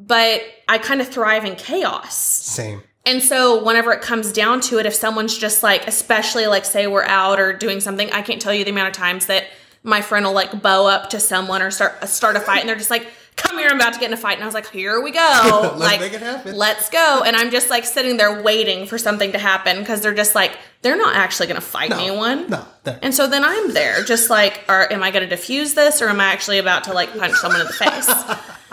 [0.00, 2.16] But I kind of thrive in chaos.
[2.16, 2.82] Same.
[3.06, 6.88] And so whenever it comes down to it, if someone's just like, especially like say
[6.88, 9.44] we're out or doing something, I can't tell you the amount of times that
[9.84, 12.76] my friend will like bow up to someone or start start a fight and they're
[12.76, 14.34] just like, come here, I'm about to get in a fight.
[14.34, 15.20] And I was like, here we go.
[15.76, 16.56] Let's like, make it happen.
[16.56, 17.22] Let's go.
[17.24, 20.56] And I'm just like sitting there waiting for something to happen because they're just like,
[20.82, 22.48] they're not actually going to fight anyone.
[22.48, 22.66] No.
[23.02, 26.08] And so then I'm there, just like, are, am I going to defuse this or
[26.08, 28.06] am I actually about to like punch someone in the face?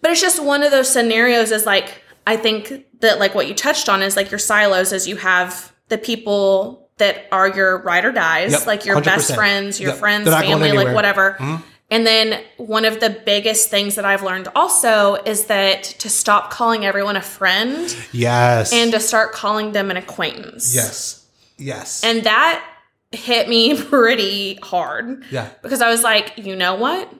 [0.00, 3.54] but it's just one of those scenarios is like, I think that like what you
[3.54, 8.04] touched on is like your silos is you have the people that are your ride
[8.04, 9.34] or dies, Yep, like your best 100%.
[9.34, 11.32] friends, your Yep, friends, they're not going family, like whatever.
[11.38, 11.62] Mm-hmm.
[11.90, 16.50] And then one of the biggest things that I've learned also is that to stop
[16.50, 18.72] calling everyone a friend yes.
[18.72, 20.74] and to start calling them an acquaintance.
[20.74, 21.26] yes.
[21.56, 22.02] Yes.
[22.02, 22.64] And that
[23.12, 25.24] hit me pretty hard.
[25.30, 25.50] yeah.
[25.62, 27.12] Because I was like, you know what?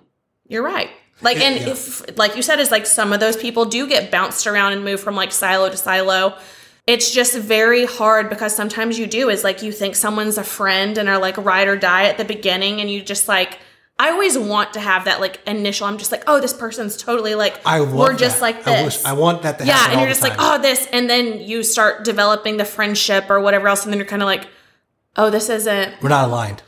[0.48, 0.90] You're right.
[1.20, 1.68] Like, and Yeah.
[1.68, 4.82] if, like you said, is like some of those people do get bounced around and
[4.82, 6.36] move from like silo to silo.
[6.86, 10.98] It's just very hard because sometimes you do is like you think someone's a friend
[10.98, 13.58] and are like ride or die at the beginning, and you just like,
[13.98, 15.86] I always want to have that like initial.
[15.86, 18.42] I'm just like, oh, this person's totally like, I we're just that.
[18.42, 18.96] like I this.
[18.98, 21.62] wish I want that to yeah, and you're just like, oh, this, and then you
[21.62, 24.48] start developing the friendship or whatever else, and then you're kind of like,
[25.16, 26.60] oh, this isn't, we're not aligned.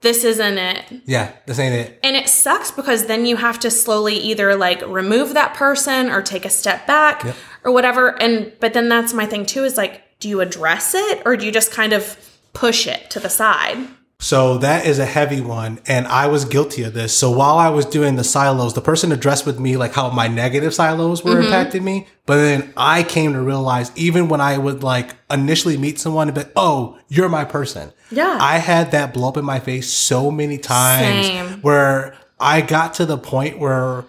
[0.00, 1.02] this isn't it.
[1.06, 2.00] Yeah, this ain't it.
[2.02, 6.20] And it sucks because then you have to slowly either like remove that person or
[6.20, 7.36] take a step back Yep.
[7.62, 8.20] or whatever.
[8.20, 11.46] And but then that's my thing too is like, do you address it or do
[11.46, 12.18] you just kind of
[12.54, 13.78] push it to the side?
[14.22, 17.12] So that is a heavy one, and I was guilty of this.
[17.12, 20.28] So while I was doing the silos, the person addressed with me like how my
[20.28, 21.52] negative silos were Mm-hmm.
[21.52, 22.06] impacting me.
[22.24, 26.34] But then I came to realize, even when I would like initially meet someone and
[26.36, 28.38] be, like, "Oh, you're my person." Yeah.
[28.40, 31.60] I had that blow up in my face so many times Same.
[31.62, 34.04] where I got to the point where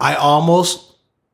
[0.00, 0.87] I almost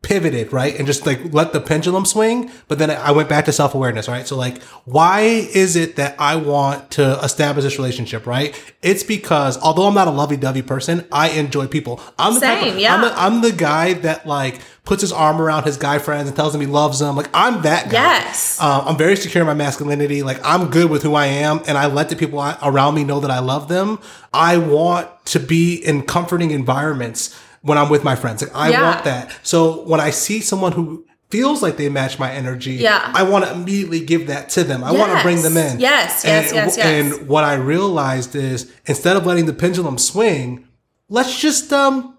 [0.05, 0.77] pivoted, right?
[0.77, 2.51] And just like let the pendulum swing.
[2.69, 4.27] But then I went back to self awareness, right?
[4.29, 8.55] So, like, why is it that I want to establish this relationship, right?
[8.83, 12.01] It's because although I'm not a lovey dovey person, I enjoy people.
[12.19, 12.95] I'm the Same, of- yeah.
[12.95, 16.37] I'm, the, I'm the guy that like puts his arm around his guy friends and
[16.37, 17.17] tells them he loves them.
[17.17, 17.93] Like, I'm that guy.
[18.03, 18.61] Yes.
[18.61, 20.23] Um, I'm very secure in my masculinity.
[20.23, 23.05] Like I'm good with who I am, and I let the people I- around me
[23.05, 23.99] know that I love them.
[24.35, 27.35] I want to be in comforting environments
[27.65, 28.43] when I'm with my friends.
[28.43, 28.83] Like I Yeah.
[28.83, 29.31] want that.
[29.43, 33.11] So when I see someone who feels like they match my energy, Yeah.
[33.15, 34.85] I want to immediately give that to them.
[34.85, 35.81] I want to bring them in.
[35.81, 36.87] Yes, yes, and, yes, yes.
[36.87, 40.69] And what I realized is instead of letting the pendulum swing,
[41.09, 42.11] let's just um.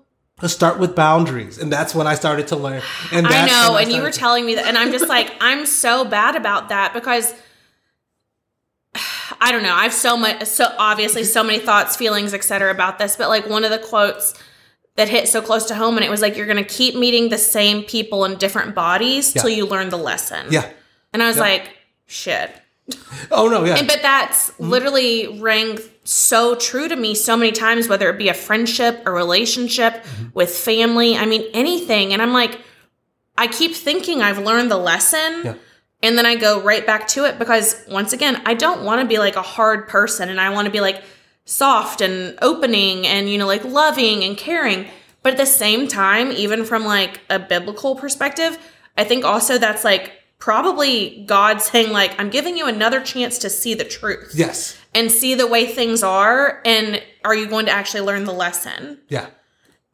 [0.42, 2.82] Let's start with boundaries, and that's when I started to learn.
[3.14, 5.32] And I know, when and you were started- telling me that, and I'm just like,
[5.40, 7.34] I'm so bad about that because
[9.42, 9.74] I don't know.
[9.74, 12.70] I have so much, so obviously, so many thoughts, feelings, etc.
[12.72, 13.16] about this.
[13.16, 14.34] But like one of the quotes
[14.96, 17.30] that hit so close to home, and it was like, "You're going to keep meeting
[17.30, 20.70] the same people in different bodies till you learn the lesson." yeah.
[21.14, 21.70] and I was like,
[22.06, 22.52] "Shit."
[23.32, 23.78] Oh no, yeah.
[23.78, 24.70] And, but that's mm-hmm.
[24.70, 29.12] literally rang so true to me so many times, whether it be a friendship, a
[29.12, 30.28] relationship mm-hmm.
[30.36, 32.14] with family, I mean, anything.
[32.14, 32.62] And I'm like,
[33.38, 35.56] I keep thinking I've learned the lesson, Yeah.
[36.04, 39.08] And then I go right back to it because once again, I don't want to
[39.08, 41.04] be like a hard person and I want to be like
[41.46, 44.88] soft and opening and, you know, like loving and caring.
[45.24, 48.58] But at the same time, even from like a biblical perspective,
[48.98, 53.50] I think also that's like probably God saying, like, I'm giving you another chance to
[53.50, 54.78] see the truth Yes.
[54.94, 56.62] and see the way things are.
[56.66, 59.00] And are you going to actually learn the lesson?
[59.08, 59.28] Yeah.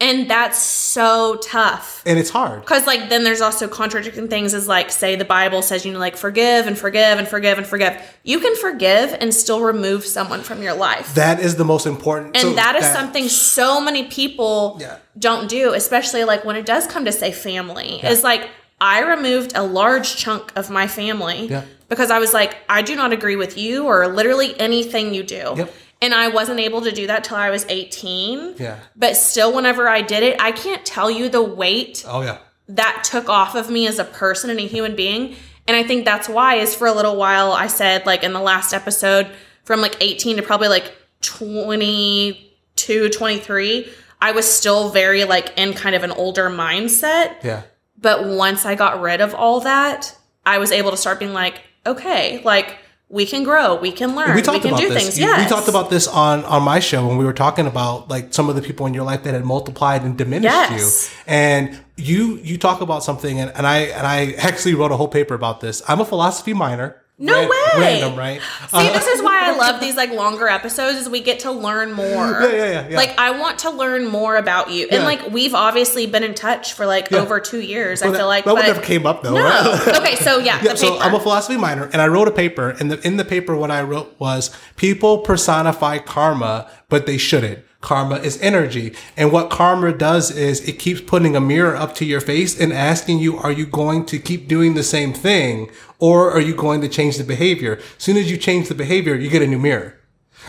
[0.02, 2.02] And that's so tough.
[2.08, 2.62] And it's hard.
[2.62, 6.00] Because, like, then there's also contradicting things as, like, say the Bible says, you know,
[6.00, 8.02] like, forgive and forgive and forgive and forgive.
[8.24, 11.14] You can forgive and still remove someone from your life.
[11.14, 12.36] That is the most important.
[12.36, 14.96] and so that is something so many people Yeah.
[15.20, 18.02] don't do, especially, like, when it does come to, say, family.
[18.04, 18.50] Is like,
[18.82, 21.62] I removed a large chunk of my family Yeah.
[21.90, 25.54] because I was like, I do not agree with you or literally anything you do.
[25.58, 25.74] Yep.
[26.02, 28.56] And I wasn't able to do that till I was 18.
[28.58, 28.80] Yeah.
[28.96, 32.40] But still, whenever I did it, I can't tell you the weight Oh yeah.
[32.70, 35.36] that took off of me as a person and a human being.
[35.68, 38.42] And I think that's why is for a little while I said like in the
[38.42, 39.30] last episode
[39.64, 43.90] from like 18 to probably like 22, 23,
[44.22, 47.44] I was still very like in kind of an older mindset.
[47.44, 47.62] Yeah.
[47.98, 51.62] But once I got rid of all that, I was able to start being like,
[51.86, 52.78] okay, like
[53.12, 55.04] we can grow, we can learn, we we, talked can about do this.
[55.04, 55.20] things.
[55.20, 55.44] You- Yes.
[55.44, 58.50] We talked about this on on my show when we were talking about like some
[58.50, 61.10] of the people in your life that had multiplied and diminished Yes.
[61.10, 61.18] you.
[61.28, 65.10] And you you talk about something and, and I and I actually wrote a whole
[65.20, 65.82] paper about this.
[65.88, 66.96] I'm a philosophy minor.
[67.22, 67.50] No way.
[67.78, 68.42] Random, right?
[68.70, 69.10] See, this uh-huh.
[69.12, 72.06] is why I love these like longer episodes is we get to learn more.
[72.08, 72.98] Yeah, yeah, yeah, yeah.
[72.98, 74.88] Like I want to learn more about you.
[74.92, 77.20] And like we've obviously been in touch for like Yeah.
[77.20, 78.02] over 2 years.
[78.02, 79.36] Well, I that- feel like that but- never came up though.
[79.36, 79.44] No.
[79.44, 79.88] right?
[80.00, 81.00] okay, so yeah, Yeah, so.
[81.00, 83.70] I'm a philosophy minor, and I wrote a paper, and the, in the paper, what
[83.72, 87.60] I wrote was people personify karma, but they shouldn't.
[87.82, 92.06] Karma is energy, and what karma does is it keeps putting a mirror up to
[92.06, 96.30] your face and asking you, are you going to keep doing the same thing, or
[96.32, 97.78] are you going to change the behavior?
[97.98, 99.98] As soon as you change the behavior, you get a new mirror.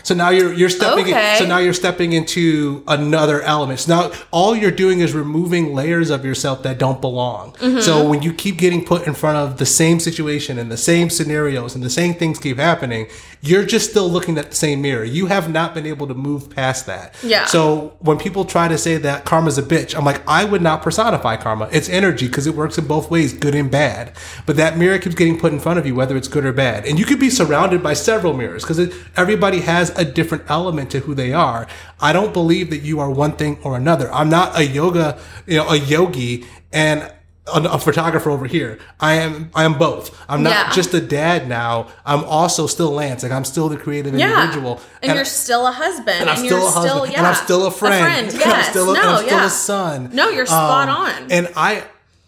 [0.01, 1.33] So now you're you're stepping Okay.
[1.33, 3.79] in, so now you're stepping into another element.
[3.79, 7.53] So now all you're doing is removing layers of yourself that don't belong.
[7.53, 7.79] Mm-hmm.
[7.79, 11.11] So when you keep getting put in front of the same situation and the same
[11.11, 13.05] scenarios and the same things keep happening,
[13.45, 15.03] you're just still looking at the same mirror.
[15.03, 17.13] You have not been able to move past that.
[17.21, 17.43] Yeah.
[17.45, 20.81] So when people try to say that karma's a bitch, I'm like, I would not
[20.81, 21.67] personify karma.
[21.69, 24.13] It's energy because it works in both ways, good and bad.
[24.45, 26.85] But that mirror keeps getting put in front of you, whether it's good or bad.
[26.85, 28.79] And you could be surrounded by several mirrors because
[29.17, 31.67] everybody has a different element to who they are.
[31.99, 34.09] I don't believe that you are one thing or another.
[34.13, 37.11] I'm not a yoga, you know, a yogi and
[37.47, 38.79] a, a photographer over here.
[38.99, 40.17] I am, I am both.
[40.29, 40.71] I'm not Yeah.
[40.71, 41.87] just a dad now.
[42.05, 43.23] I'm also still Lance.
[43.23, 44.41] Like I'm still the creative yeah.
[44.43, 44.79] individual.
[45.01, 46.21] And, you're still a husband.
[46.21, 48.33] and I'm you're still a husband, yeah, and I'm still a friend, friend.
[48.33, 48.67] Yes.
[48.67, 49.45] I'm still a, no, and I'm still yeah.
[49.45, 50.09] a son.
[50.13, 51.31] No, you're spot Um, on.
[51.31, 51.83] And I,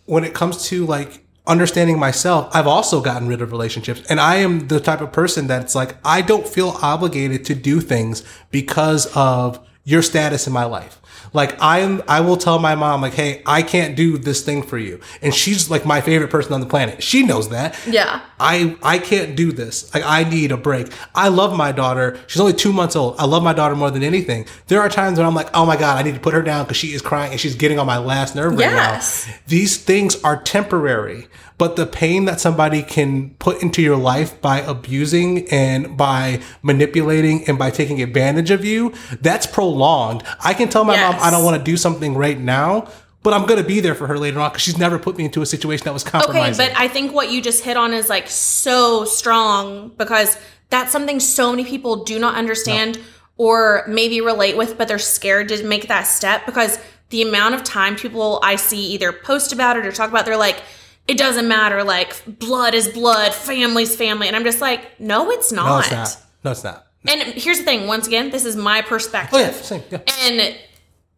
[0.05, 4.35] when it comes to like understanding myself, I've also gotten rid of relationships, and I
[4.37, 9.05] am the type of person that's like I don't feel obligated to do things because
[9.15, 10.99] of your status in my life.
[11.33, 14.77] Like I'm, I will tell my mom like, "Hey, I can't do this thing for
[14.77, 17.01] you," and she's like my favorite person on the planet.
[17.03, 17.77] She knows that.
[17.87, 18.21] Yeah.
[18.39, 19.93] I I can't do this.
[19.93, 20.87] Like I need a break.
[21.13, 22.17] I love my daughter.
[22.27, 23.15] She's only two months old.
[23.17, 24.45] I love my daughter more than anything.
[24.67, 26.65] There are times when I'm like, oh my god, I need to put her down
[26.65, 29.27] because she is crying and she's getting on my last nerve right Yes.
[29.27, 29.33] now.
[29.47, 34.59] These things are temporary, but the pain that somebody can put into your life by
[34.59, 40.23] abusing and by manipulating and by taking advantage of you, that's prolonged.
[40.43, 42.89] I can tell my mom I don't want to do something right now.
[43.23, 45.41] But I'm gonna be there for her later on because she's never put me into
[45.41, 48.29] a situation that was Okay, but I think what you just hit on is like
[48.29, 50.37] so strong because
[50.69, 52.99] that's something so many people do not understand
[53.37, 56.77] or maybe relate with, but they're scared to make that step because
[57.09, 60.37] the amount of time people I see either post about it or talk about, they're
[60.37, 60.61] like,
[61.07, 64.27] it doesn't matter, like blood is blood, family's family.
[64.27, 65.67] And I'm just like, no, it's not.
[65.67, 66.17] no, it's not.
[66.43, 66.87] No, it's not.
[67.07, 69.37] And here's the thing, once again, this is my perspective.
[69.37, 69.83] Oh yeah, same.
[69.91, 69.99] Yeah.
[70.21, 70.57] And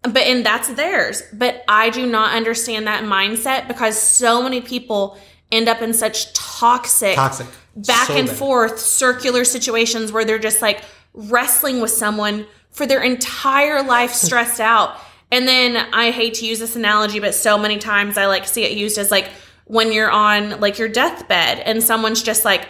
[0.03, 1.23] but and that's theirs.
[1.31, 5.17] But I do not understand that mindset because so many people
[5.51, 7.47] end up in such toxic, Toxic.
[7.77, 8.35] back So and bad.
[8.37, 14.59] forth circular situations where they're just like wrestling with someone for their entire life stressed
[14.59, 14.97] out.
[15.31, 18.63] And then I hate to use this analogy, but so many times I like see
[18.65, 19.29] it used as like
[19.67, 22.67] when you're on like your deathbed and someone's just like,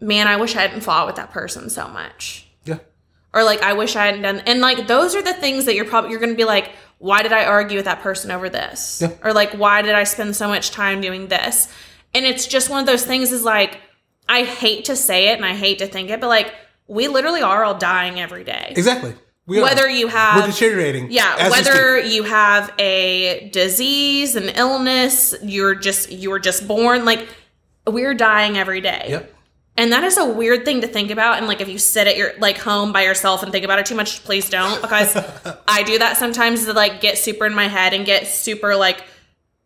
[0.00, 2.78] man, I wish I hadn't fought with that person so much Yeah.
[3.32, 5.84] or like I wish I hadn't done and like those are the things that you're
[5.86, 9.00] probably you're gonna be like, why did I argue with that person over this?
[9.02, 9.12] Yeah.
[9.22, 11.68] Or like why did I spend so much time doing this?
[12.14, 13.80] And it's just one of those things is like
[14.28, 16.54] I hate to say it and I hate to think it, but like
[16.86, 18.72] we literally are all dying every day.
[18.76, 19.14] Exactly.
[19.46, 19.62] We are.
[19.62, 21.10] Whether you have we're deteriorating.
[21.10, 27.28] yeah, whether you have a disease, an illness, you're just you were just born like
[27.86, 29.06] we're dying every day.
[29.08, 29.34] Yep.
[29.76, 31.38] And that is a weird thing to think about.
[31.38, 33.86] And like, if you sit at your like home by yourself and think about it
[33.86, 35.16] too much, please don't, because
[35.68, 39.02] I do that sometimes to like get super in my head and get super like,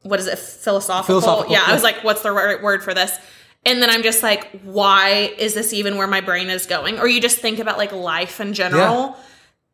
[0.02, 1.20] what is it, philosophical?
[1.20, 3.18] Philosophical, yeah, I was like, what's the right word for this?
[3.66, 6.98] And then I'm just like, why is this even where my brain is going?
[6.98, 9.16] Or you just think about like life in general.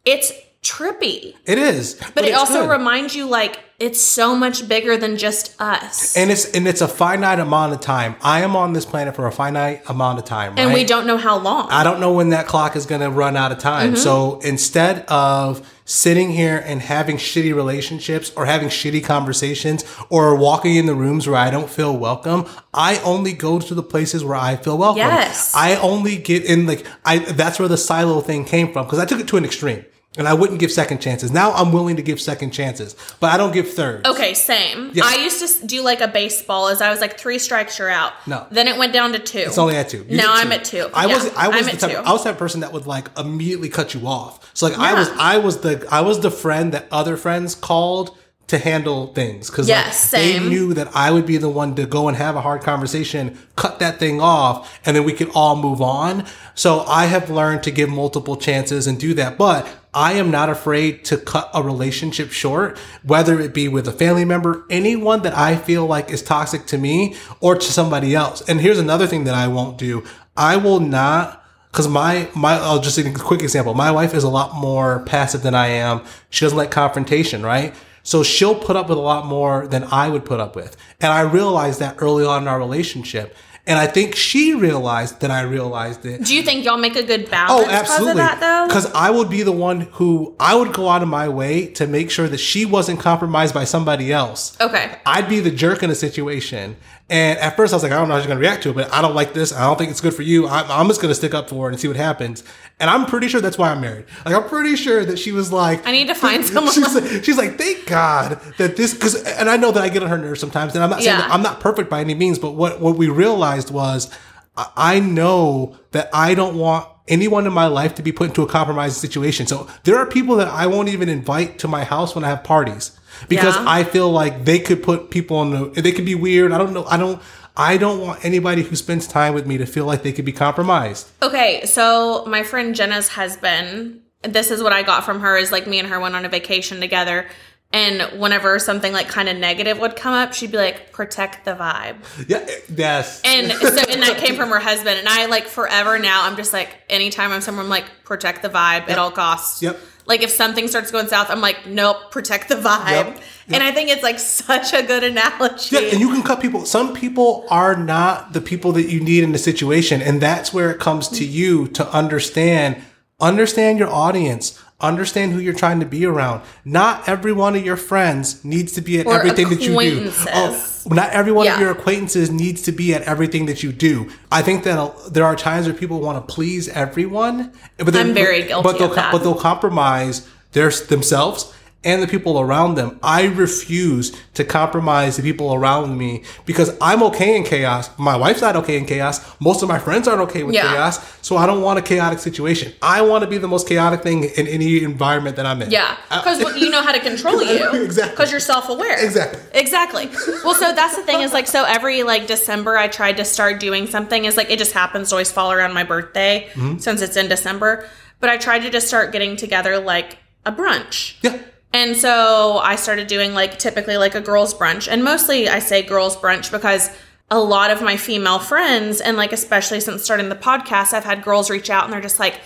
[0.04, 2.00] It's trippy, It is.
[2.14, 2.70] but, it also good.
[2.70, 6.16] reminds you like it's so much bigger than just us.
[6.16, 8.14] and it's and it's a finite amount of time.
[8.22, 10.74] I am on this planet for a finite amount of time, and right?
[10.74, 11.68] we don't know how long.
[11.70, 13.88] I don't know when that clock is going to run out of time.
[13.88, 13.96] Mm-hmm.
[13.96, 20.76] So instead of sitting here and having shitty relationships or having shitty conversations or walking
[20.76, 24.36] in the rooms where I don't feel welcome, I only go to the places where
[24.36, 24.98] I feel welcome.
[24.98, 25.52] Yes.
[25.54, 29.04] I only get in like I that's where the silo thing came from because I
[29.04, 29.84] took it to an extreme.
[30.16, 31.32] And I wouldn't give second chances.
[31.32, 34.06] Now I'm willing to give second chances, but I don't give third.
[34.06, 34.90] Okay, same.
[34.94, 35.02] Yeah.
[35.04, 38.12] I used to do like a baseball as I was like three strikes you're out.
[38.26, 38.46] No.
[38.50, 39.38] Then it went down to two.
[39.40, 40.06] It's only at two.
[40.08, 40.88] You now get I'm at two.
[40.94, 42.06] I Yeah, was I was I'm the type.
[42.06, 44.50] I was that person that would like immediately cut you off.
[44.54, 48.16] So like I was I was the I was the friend that other friends called
[48.46, 52.08] to handle things because Yes, they knew that I would be the one to go
[52.08, 55.80] and have a hard conversation, cut that thing off, and then we could all move
[55.82, 56.26] on.
[56.54, 59.66] So I have learned to give multiple chances and do that, but.
[59.94, 64.24] I am not afraid to cut a relationship short, whether it be with a family
[64.24, 68.42] member, anyone that I feel like is toxic to me or to somebody else.
[68.48, 70.04] And here's another thing that I won't do.
[70.36, 73.74] I will not because my my I'll just give a quick example.
[73.74, 76.02] My wife is a lot more passive than I am.
[76.30, 77.74] She doesn't like confrontation, right?
[78.04, 80.76] So she'll put up with a lot more than I would put up with.
[81.00, 83.34] And I realized that early on in our relationship.
[83.66, 86.22] And I think she realized that I realized it.
[86.22, 88.10] Do you think y'all make a good Oh, balance because oh, absolutely.
[88.10, 88.66] of that though?
[88.68, 91.86] Because I would be the one who I would go out of my way to
[91.86, 94.54] make sure that she wasn't compromised by somebody else.
[94.60, 94.98] Okay.
[95.06, 96.76] I'd be the jerk in a situation.
[97.10, 98.70] And at first I was like, I don't know how she's going to react to
[98.70, 99.52] it, but I don't like this.
[99.52, 100.48] I don't think it's good for you.
[100.48, 102.42] I'm, I'm just going to stick up for her and see what happens.
[102.80, 104.06] And I'm pretty sure that's why I'm married.
[104.24, 106.72] Like, I'm pretty sure that she was like, I need to find someone.
[106.72, 110.02] She's like, she's like, thank God that this, because, and I know that I get
[110.02, 110.74] on her nerves sometimes.
[110.74, 111.22] And I'm not saying Yeah.
[111.28, 114.10] that I'm not perfect by any means, but what, what we realized was
[114.56, 118.42] I- I know that I don't want anyone in my life to be put into
[118.42, 119.46] a compromising situation.
[119.46, 122.42] So there are people that I won't even invite to my house when I have
[122.44, 122.98] parties
[123.28, 123.64] because Yeah.
[123.66, 126.52] I feel like they could put people on the, they could be weird.
[126.52, 126.84] I don't know.
[126.86, 127.20] I don't,
[127.56, 130.32] I don't want anybody who spends time with me to feel like they could be
[130.32, 131.08] compromised.
[131.22, 135.66] Okay, so my friend Jenna's husband, this is what I got from her is like
[135.66, 137.28] me and her went on a vacation together.
[137.72, 141.54] And whenever something like kind of negative would come up, she'd be like, protect the
[141.54, 141.96] vibe.
[142.28, 142.38] Yeah.
[142.48, 143.20] Eh, yes.
[143.24, 144.96] And so, and that came from her husband.
[144.98, 148.48] And I like forever now, I'm just like, anytime I'm somewhere, I'm like, protect the
[148.48, 149.60] vibe at all costs.
[149.60, 149.78] Yep.
[150.06, 153.06] Like if something starts going south, I'm like, nope, protect the vibe.
[153.06, 153.22] Yep.
[153.48, 155.76] And I think it's like such a good analogy.
[155.76, 156.66] Yeah, and you can cut people.
[156.66, 160.70] Some people are not the people that you need in the situation, and that's where
[160.70, 162.82] it comes to you to understand,
[163.20, 166.42] understand your audience, understand who you're trying to be around.
[166.64, 169.74] Not every one of your friends needs to be at Or everything that you do.
[169.74, 170.73] Oh, acquaintances.
[170.86, 171.54] Not every one Yeah.
[171.54, 174.10] of your acquaintances needs to be at everything that you do.
[174.30, 178.12] I think that uh, there are times where people want to please everyone, but I'm
[178.14, 179.12] very guilty but they'll, of that.
[179.12, 181.52] But they'll compromise their themselves
[181.84, 182.98] and the people around them.
[183.02, 187.90] I refuse to compromise the people around me because I'm okay in chaos.
[187.98, 189.20] My wife's not okay in chaos.
[189.40, 190.72] Most of my friends aren't okay with Yeah.
[190.72, 190.98] chaos.
[191.22, 192.72] So I don't want a chaotic situation.
[192.82, 195.70] I want to be the most chaotic thing in any environment that I'm in.
[195.70, 197.70] Yeah, because you know how to control you.
[197.84, 198.10] Exactly.
[198.14, 199.04] Because you're self-aware.
[199.04, 199.40] Exactly.
[199.52, 200.10] Exactly.
[200.44, 203.60] Well, so that's the thing is like so every like December I tried to start
[203.60, 206.78] doing something is like it just happens to always fall around my birthday Mm-hmm.
[206.78, 207.88] since it's in December.
[208.20, 211.14] But I tried to just start getting together like a brunch.
[211.22, 211.38] Yeah.
[211.74, 214.86] And so I started doing like typically like a girls' brunch.
[214.90, 216.88] And mostly I say girls' brunch because
[217.32, 221.24] a lot of my female friends, and like especially since starting the podcast, I've had
[221.24, 222.40] girls reach out and they're just like,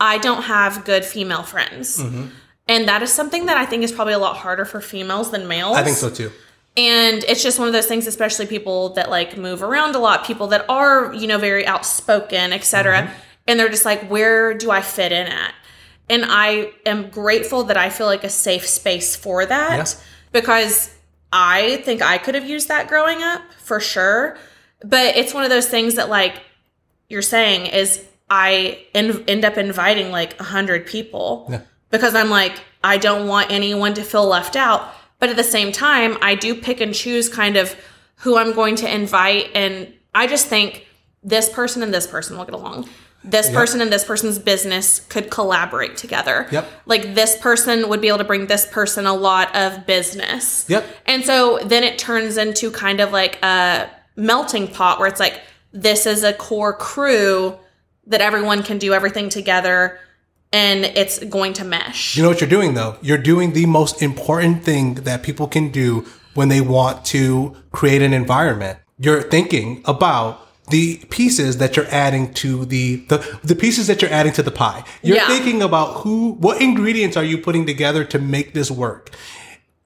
[0.00, 2.02] I don't have good female friends.
[2.02, 2.26] Mm-hmm.
[2.66, 5.46] And that is something that I think is probably a lot harder for females than
[5.46, 5.76] males.
[5.76, 6.32] I think so too.
[6.76, 10.24] And it's just one of those things, especially people that like move around a lot,
[10.24, 13.02] people that are, you know, very outspoken, etc.
[13.02, 13.12] Mm-hmm.
[13.46, 15.54] And they're just like, where do I fit in at?
[16.08, 19.96] And I am grateful that I feel like a safe space for that
[20.32, 20.94] because
[21.32, 24.36] I think I could have used that growing up for sure.
[24.84, 26.34] But it's one of those things that, like
[27.08, 31.60] you're saying, is I en- end up inviting like a hundred people Yeah.
[31.90, 34.92] because I'm like, I don't want anyone to feel left out.
[35.18, 37.76] But at the same time, I do pick and choose kind of
[38.16, 39.50] who I'm going to invite.
[39.54, 40.86] And I just think
[41.22, 42.88] this person and this person will get along.
[43.24, 46.48] This person and this person's business could collaborate together.
[46.50, 46.68] Yep.
[46.86, 50.68] Like this person would be able to bring this person a lot of business.
[50.68, 50.84] Yep.
[51.06, 55.40] And so then it turns into kind of like a melting pot where it's like,
[55.72, 57.56] this is a core crew
[58.06, 60.00] that everyone can do everything together
[60.52, 62.16] and it's going to mesh.
[62.16, 62.98] You know what you're doing though?
[63.00, 68.02] You're doing the most important thing that people can do when they want to create
[68.02, 68.78] an environment.
[68.98, 74.10] You're thinking about the pieces that you're adding to the the, the pieces that you're
[74.10, 74.82] adding to the pie.
[75.02, 75.28] You're Yeah.
[75.28, 79.10] thinking about who what ingredients are you putting together to make this work.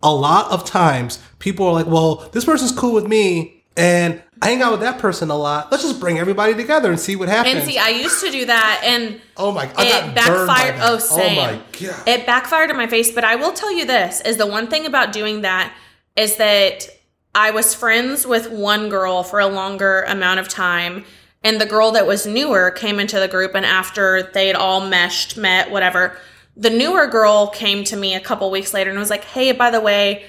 [0.02, 4.48] A lot of times people are like, "Well, this person's cool with me and I
[4.50, 5.70] hang out with that person a lot.
[5.72, 8.44] Let's just bring everybody together and see what happens." And see, I used to do
[8.46, 10.80] that and oh my I it got burned by backfired.
[10.82, 11.38] Oh, same.
[11.38, 12.08] Oh my god.
[12.08, 13.10] It backfired in my face.
[13.10, 15.72] But I will tell you this: is the one thing about doing that
[16.16, 16.88] is that
[17.36, 21.04] I was friends with one girl for a longer amount of time,
[21.44, 24.88] and the girl that was newer came into the group, and after they had all
[24.88, 26.18] meshed, met, whatever,
[26.56, 29.70] the newer girl came to me a couple weeks later and was like, "Hey, by
[29.70, 30.24] the way."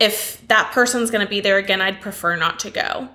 [0.00, 3.08] If that person's going to be there again, I'd prefer not to go.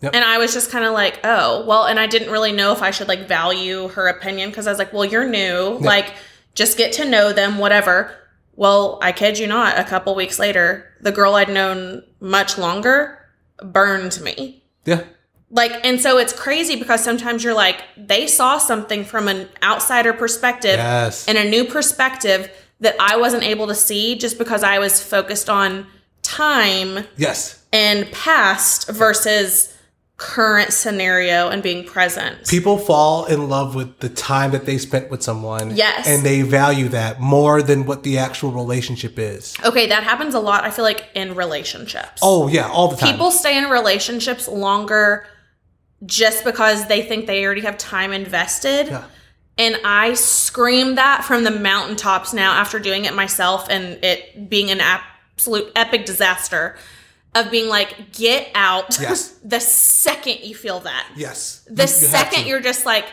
[0.00, 0.14] Yep.
[0.14, 2.80] And I was just kind of like, oh, well, and I didn't really know if
[2.80, 5.76] I should like value her opinion because I was like, well, you're new.
[5.78, 6.14] Like,
[6.54, 8.14] just get to know them, whatever.
[8.60, 13.18] Well, I kid you not, a couple weeks later, the girl I'd known much longer
[13.62, 14.62] burned me.
[14.84, 15.04] yeah.
[15.50, 20.12] Like, and so it's crazy because sometimes you're like, they saw something from an outsider
[20.12, 21.26] perspective Yes.
[21.26, 22.50] and a new perspective
[22.80, 25.86] that I wasn't able to see just because I was focused on
[26.22, 27.64] time Yes.
[27.72, 29.74] and past versus
[30.20, 32.46] current scenario and being present.
[32.46, 35.74] People fall in love with the time that they spent with someone.
[35.74, 36.06] Yes.
[36.06, 39.56] And they value that more than what the actual relationship is.
[39.64, 42.20] okay, that happens a lot, I feel like, in relationships.
[42.22, 43.12] Oh, yeah, all the time.
[43.12, 45.26] People stay in relationships longer
[46.04, 48.88] just because they think they already have time invested.
[48.88, 49.04] Yeah.
[49.56, 54.70] And I scream that from the mountaintops now after doing it myself and it being
[54.70, 56.76] an absolute epic disaster
[57.34, 59.28] of being like, get out Yes.
[59.44, 61.06] the second you feel that.
[61.16, 61.62] yes.
[61.66, 63.06] the You- you second you're just like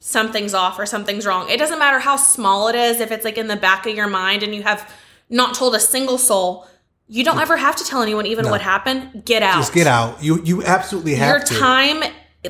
[0.00, 3.38] something's off or something's wrong it doesn't matter how small it is if it's like
[3.38, 4.92] in the back of your mind and you have
[5.30, 6.66] not told a single soul
[7.08, 10.22] you don't ever have to tell anyone even what happened get out Just get out.
[10.22, 11.54] You you absolutely have your to.
[11.58, 12.02] time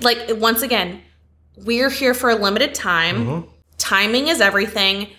[0.02, 1.00] like once again
[1.64, 3.48] we're here for a limited time Mm-hmm.
[3.78, 5.10] timing is everything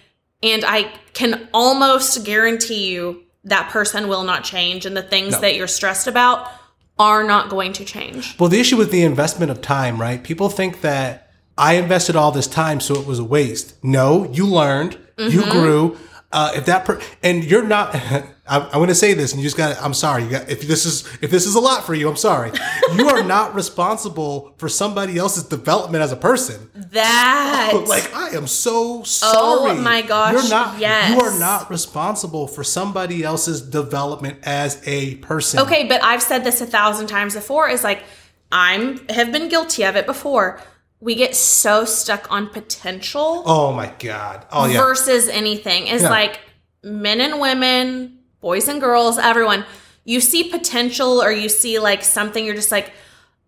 [0.43, 5.41] and i can almost guarantee you that person will not change and the things No.
[5.41, 6.49] that you're stressed about
[6.97, 10.23] are not going to change Well, the issue with the investment of time, right?
[10.23, 13.75] People think that I invested all this time, so it was a waste.
[13.83, 15.51] No, you learned, you Mm-hmm.
[15.51, 15.97] grew.
[16.35, 17.95] Uh, if that per- and you're not,
[18.47, 19.81] I'm, to say this, and you just got.
[19.81, 20.23] I'm sorry.
[20.25, 22.51] You got if this is if this is a lot for you, I'm sorry.
[22.95, 26.69] You are not responsible for somebody else's development as a person.
[26.91, 29.71] that Like I am so sorry.
[29.71, 30.77] Oh my gosh, You're not.
[30.79, 31.11] yes.
[31.11, 35.61] You are not responsible for somebody else's development as a person.
[35.61, 37.69] Okay, but I've said this a thousand times before.
[37.69, 38.03] Is like
[38.51, 40.59] I'm have been guilty of it before.
[41.05, 44.45] We get so stuck on potential Oh my god.
[44.51, 44.79] Oh yeah.
[44.81, 45.87] versus anything.
[45.87, 46.09] Is Yeah.
[46.09, 46.39] like
[46.83, 49.65] men and women, boys and girls, everyone.
[50.03, 52.43] You see potential or you see like something.
[52.45, 52.91] You're just like,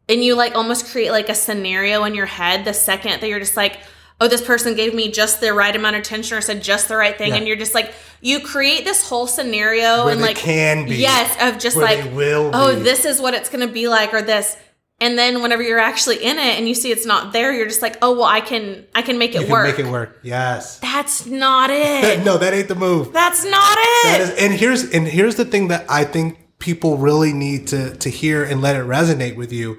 [0.07, 3.39] and you like almost create like a scenario in your head the second that you're
[3.47, 3.79] just like.
[4.19, 6.95] Oh, this person gave me just the right amount of attention or said just the
[6.97, 7.29] right thing.
[7.29, 7.35] Yeah.
[7.37, 10.95] And you're just like, you create this whole scenario Where and like, can be.
[10.95, 12.81] yes, of just Where like, will oh, be.
[12.81, 14.57] this is what it's going to be like, or this.
[14.99, 17.83] And then whenever you're actually in it and you see it's not there, you're just
[17.83, 19.77] like, oh, well, I can, I can make it You can work.
[19.77, 20.19] make it work.
[20.23, 20.79] Yes.
[20.79, 22.23] That's not it.
[22.25, 23.13] no, that ain't the move.
[23.13, 24.21] That's not it.
[24.21, 28.09] Is, and here's and here's the thing that I think people really need to to
[28.09, 29.77] hear and let it resonate with you.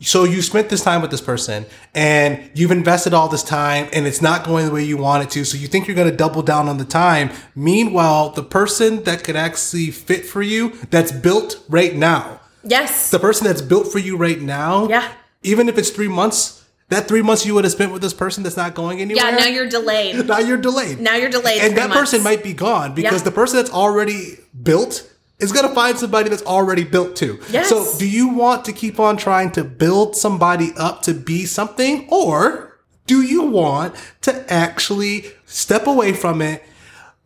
[0.00, 4.06] So you spent this time with this person and you've invested all this time and
[4.06, 5.44] it's not going the way you want it to.
[5.44, 7.30] So you think you're going to double down on the time.
[7.54, 13.10] Meanwhile, the person that could actually fit for you that's built right now, yes.
[13.10, 15.08] the person that's built for you right now, Yeah.
[15.42, 18.42] even if it's three months, that three months you would have spent with this person
[18.42, 19.24] that's not going anywhere.
[19.24, 20.26] yeah, now you're delayed.
[20.26, 21.00] now you're delayed.
[21.00, 21.60] Now you're delayed.
[21.62, 22.10] and that months.
[22.10, 23.24] person might be gone because Yeah.
[23.24, 25.10] the person that's already built
[25.40, 27.40] is going to find somebody that's already built too.
[27.50, 27.68] Yes.
[27.68, 32.06] So, do you want to keep on trying to build somebody up to be something
[32.08, 36.62] or do you want to actually step away from it,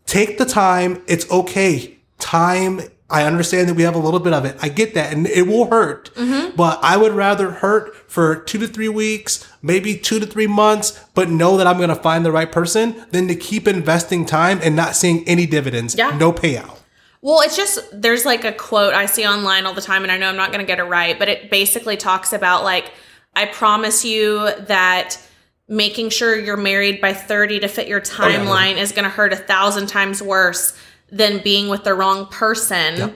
[0.07, 1.99] take the time, it's okay.
[2.19, 2.81] Time
[3.11, 4.57] I understand that we have a little bit of it.
[4.61, 6.15] I get that, and it will hurt.
[6.15, 6.55] Mm-hmm.
[6.57, 11.03] But I would rather hurt for two to three weeks, maybe two to three months,
[11.15, 14.61] but know that I'm going to find the right person than to keep investing time
[14.63, 16.17] and not seeing any dividends, Yeah.
[16.19, 16.77] no payout.
[17.23, 20.19] Well, it's just there's like a quote I see online all the time, and I
[20.19, 22.93] know I'm not going to get it right, but it basically talks about like,
[23.35, 25.19] I promise you that
[25.67, 28.39] making sure you're married by 30 to fit your yeah, yeah.
[28.39, 30.77] timeline is going to hurt a thousand times worse
[31.11, 33.15] than being with the wrong person.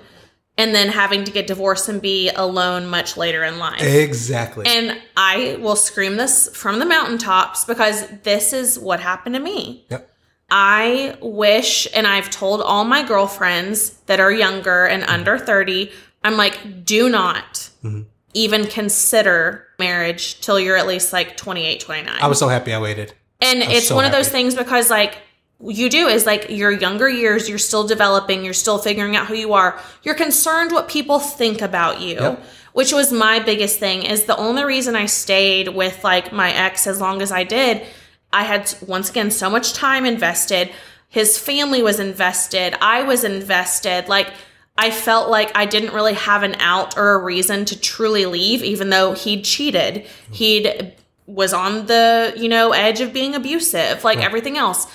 [0.59, 3.80] and then having to get divorced and be alone much later in life.
[3.80, 4.66] Exactly.
[4.66, 9.86] And I will scream this from the mountaintops because this is what happened to me.
[9.88, 10.11] yep.
[10.55, 15.12] I wish, and I've told all my girlfriends that are younger and mm-hmm.
[15.12, 15.90] under 30,
[16.22, 18.03] I'm like, do not mm-hmm.
[18.34, 22.18] even consider marriage till you're at least like 28, 29.
[22.20, 23.14] I was so happy I waited.
[23.40, 25.16] and it's so one of those things because, like,
[25.65, 29.35] you do is like your younger years, you're still developing, you're still figuring out who
[29.35, 29.81] you are.
[30.03, 32.15] You're concerned what people think about you.
[32.15, 32.45] Yep.
[32.73, 36.87] Which was my biggest thing is the only reason I stayed with like my ex
[36.87, 37.87] as long as I did
[38.33, 40.73] I had once again so much time invested.
[41.09, 42.75] His family was invested.
[42.81, 44.09] I was invested.
[44.09, 44.33] Like
[44.77, 48.63] I felt like I didn't really have an out or a reason to truly leave,
[48.63, 50.07] even though he'd cheated.
[50.31, 50.95] He'd
[51.27, 54.87] was on the, you know, edge of being abusive, like everything else.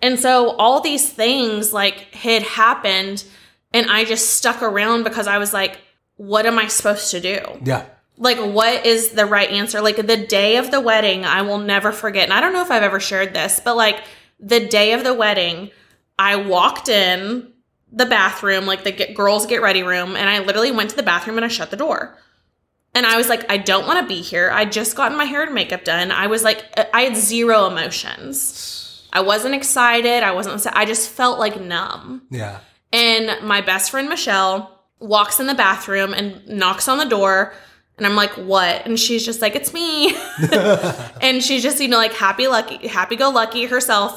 [0.00, 3.24] And so all these things like had happened
[3.72, 5.78] and I just stuck around because I was like,
[6.16, 7.40] what am I supposed to do?
[7.64, 7.84] Yeah.
[8.16, 9.80] like what is the right answer?
[9.82, 12.24] Like the day of the wedding i will never forget.
[12.24, 14.02] And i don't know if i've ever shared this but like
[14.40, 15.70] the day of the wedding
[16.18, 17.52] i walked in
[17.92, 21.02] the bathroom like the get, girls get ready room and i literally went to the
[21.02, 22.16] bathroom and i shut the door.
[22.94, 24.50] And i was like i don't want to be here.
[24.50, 26.10] I just gotten my hair and makeup done.
[26.10, 28.75] I was like i had zero emotions
[29.16, 32.58] i wasn't excited i wasn't i just felt like numb Yeah.
[32.92, 34.58] and my best friend Michelle
[34.98, 37.52] walks in the bathroom and knocks on the door.
[37.98, 38.86] And I'm like, what?
[38.86, 40.14] And she's just like, it's me.
[41.20, 44.10] and she's just, you know, like happy, lucky, happy go lucky herself.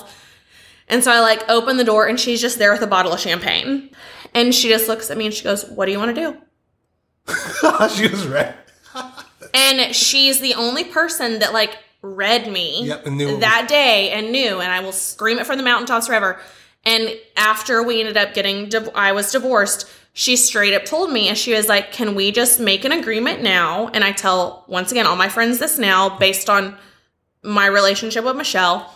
[0.87, 3.19] And so I like open the door and she's just there with a bottle of
[3.19, 3.89] champagne.
[4.33, 6.37] And she just looks at me and she goes, What do you want to do?
[7.95, 8.55] she was right.
[9.53, 14.11] And she's the only person that like read me Yep, and knew it that day
[14.11, 16.39] and knew, and I will scream it from the mountaintops forever.
[16.85, 19.89] And after we ended up getting, div- I was divorced.
[20.13, 23.41] She straight up told me, and she was like, "Can we just make an agreement
[23.41, 26.77] now?" And I tell once again all my friends this now, based on
[27.43, 28.93] my relationship with Michelle.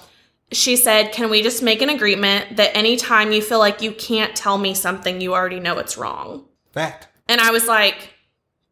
[0.52, 4.36] She said, "Can we just make an agreement that anytime you feel like you can't
[4.36, 7.08] tell me something, you already know it's wrong?" Fact.
[7.28, 8.14] And I was like,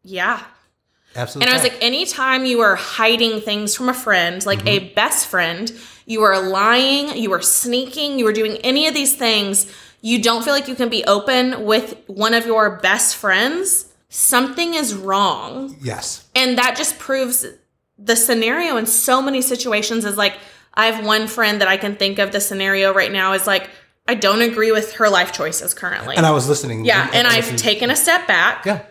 [0.02, 0.42] "Yeah,
[1.14, 1.46] Absolutely.
[1.46, 4.68] and I was like, anytime you are hiding things from a friend, like mm-hmm.
[4.68, 5.72] a best friend,
[6.06, 10.42] you are lying, you are sneaking, you are doing any of these things, you don't
[10.42, 15.76] feel like you can be open with one of your best friends, something is wrong.
[15.80, 16.28] yes.
[16.34, 17.46] And that just proves
[17.98, 20.34] the scenario in so many situations is like,
[20.74, 23.70] I have one friend that I can think of the scenario right now is like,
[24.08, 26.16] I don't agree with her life choices currently.
[26.16, 26.84] And I was listening.
[26.84, 28.82] yeah, and I I've taken a step back Yeah.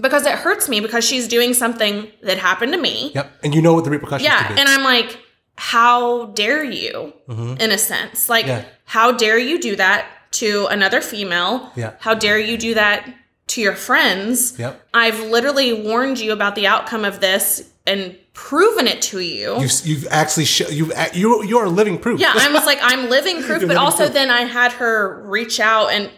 [0.00, 3.12] Because it hurts me because she's doing something that happened to me.
[3.14, 3.30] Yep.
[3.44, 4.60] And you know what the repercussions Yeah, could be.
[4.60, 5.18] and I'm like,
[5.56, 7.12] how dare you?
[7.28, 8.64] In a sense, like, Mm-hmm.
[8.64, 8.68] Yeah.
[8.86, 11.70] how dare you do that to another female?
[11.76, 11.94] Yeah.
[12.00, 13.08] How dare you do that
[13.48, 14.58] to your friends?
[14.58, 14.88] Yep.
[14.92, 19.60] I've literally warned you about the outcome of this and proven it to you.
[19.60, 22.18] You've, you've actually sh- you've you you are living proof.
[22.18, 24.12] yeah, I was like, I'm living proof, but living also proof.
[24.14, 26.10] then I had her reach out and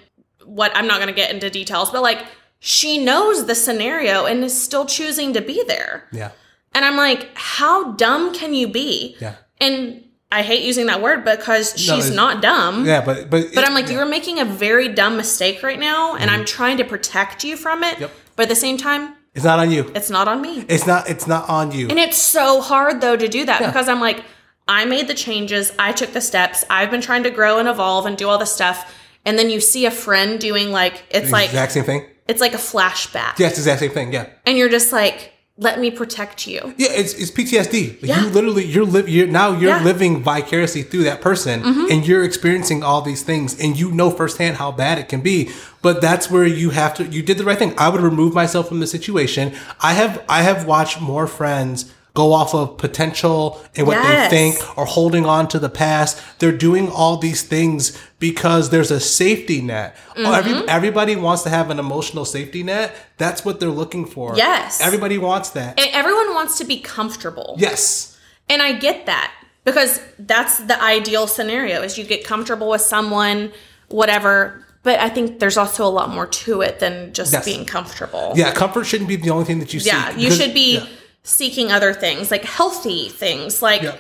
[0.47, 2.25] what I'm not going to get into details, but like
[2.59, 6.05] she knows the scenario and is still choosing to be there.
[6.13, 6.31] yeah.
[6.75, 9.17] And I'm like, how dumb can you be?
[9.19, 9.37] Yeah.
[9.63, 12.85] And I hate using that word because she's it's- not dumb.
[12.85, 16.29] Yeah, but but But I'm like, you're making a very dumb mistake right now, and
[16.31, 16.41] Mm-hmm.
[16.41, 17.99] I'm trying to protect you from it.
[17.99, 18.11] Yep.
[18.35, 19.91] But at the same time, it's not on you.
[19.95, 20.67] it's not on me.
[20.69, 21.89] It's not it's not on you.
[21.89, 24.23] And it's so hard though to do that because I'm like,
[24.69, 28.05] I made the changes, I took the steps, I've been trying to grow and evolve
[28.05, 28.95] and do all this stuff.
[29.25, 32.05] And then you see a friend doing like it's like exact same thing.
[32.29, 33.39] It's like a flashback.
[33.39, 34.13] Yeah, it's the exact same thing.
[34.13, 34.27] Yeah.
[34.45, 36.75] And you're just like, let me protect you.
[36.77, 38.03] Yeah, it's, it's PTSD.
[38.03, 38.21] Like, Yeah.
[38.25, 39.77] You literally you're li- you're now you're Yeah.
[39.77, 39.87] Mm-hmm.
[39.87, 44.57] living vicariously through that person and you're experiencing all these things and you know firsthand
[44.59, 45.51] how bad it can be.
[45.81, 47.73] But that's where you have to you did the right thing.
[47.79, 49.55] I would remove myself from the situation.
[49.81, 54.31] I have I have watched more friends go off of potential and what Yes.
[54.31, 56.19] they think or holding on to the past.
[56.41, 59.95] They're doing all these things because there's a safety net.
[60.17, 60.35] Mm-hmm.
[60.35, 62.95] Every, everybody wants to have an emotional safety net.
[63.19, 64.35] That's what they're looking for.
[64.37, 64.81] Yes.
[64.81, 65.79] Everybody wants that.
[65.79, 67.55] And everyone wants to be comfortable.
[67.59, 68.19] Yes.
[68.49, 69.33] And I get that
[69.65, 73.53] because that's the ideal scenario is you get comfortable with someone,
[73.89, 74.63] whatever.
[74.83, 77.45] But I think there's also a lot more to it than just Yes.
[77.45, 78.33] being comfortable.
[78.37, 80.21] Yeah, comfort shouldn't be the only thing that you see Yeah, seek.
[80.21, 80.87] you should be yeah,
[81.27, 83.97] seeking other things like healthy things like yeah.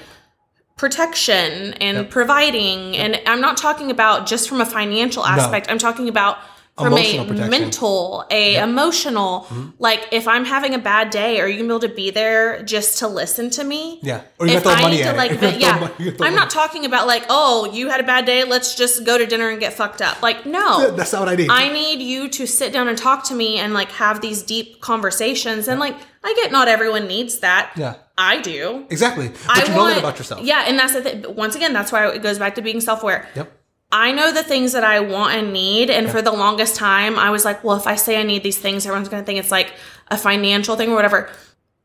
[0.77, 2.11] protection and Yep.
[2.11, 2.97] providing.
[2.97, 5.69] And I'm not talking about just from a financial aspect.
[5.69, 6.39] I'm talking about
[6.77, 7.51] from Emotional a protection.
[7.51, 9.41] mental, a emotional.
[9.49, 9.71] Mm-hmm.
[9.79, 12.63] Like if I'm having a bad day, are you gonna be able to be there
[12.65, 13.99] just to listen to me?
[14.03, 14.21] Yeah.
[14.39, 15.17] Or you if I money need to it.
[15.17, 17.25] like, You gotta vent- throw yeah, money- you gotta throw I'm not talking about like,
[17.31, 20.21] oh, you had a bad day, let's just go to dinner and get fucked up.
[20.23, 21.49] Like, no, That's not what I need.
[21.51, 24.83] I need you to sit down and talk to me and like have these deep
[24.83, 25.69] conversations.
[25.69, 27.73] And like, I get not everyone needs that.
[27.77, 27.95] Yeah.
[28.19, 28.87] I do.
[28.91, 29.29] exactly.
[29.29, 30.41] But I you know that about yourself.
[30.43, 31.25] Yeah, and that's the thing.
[31.35, 33.29] Once again, that's why it goes back to being self aware.
[33.35, 33.56] Yep.
[33.93, 35.91] I know the things that I want and need.
[35.91, 38.59] And for the longest time, I was like, well, if I say I need these
[38.59, 39.75] things, everyone's going to think it's like
[40.09, 41.31] a financial thing or whatever.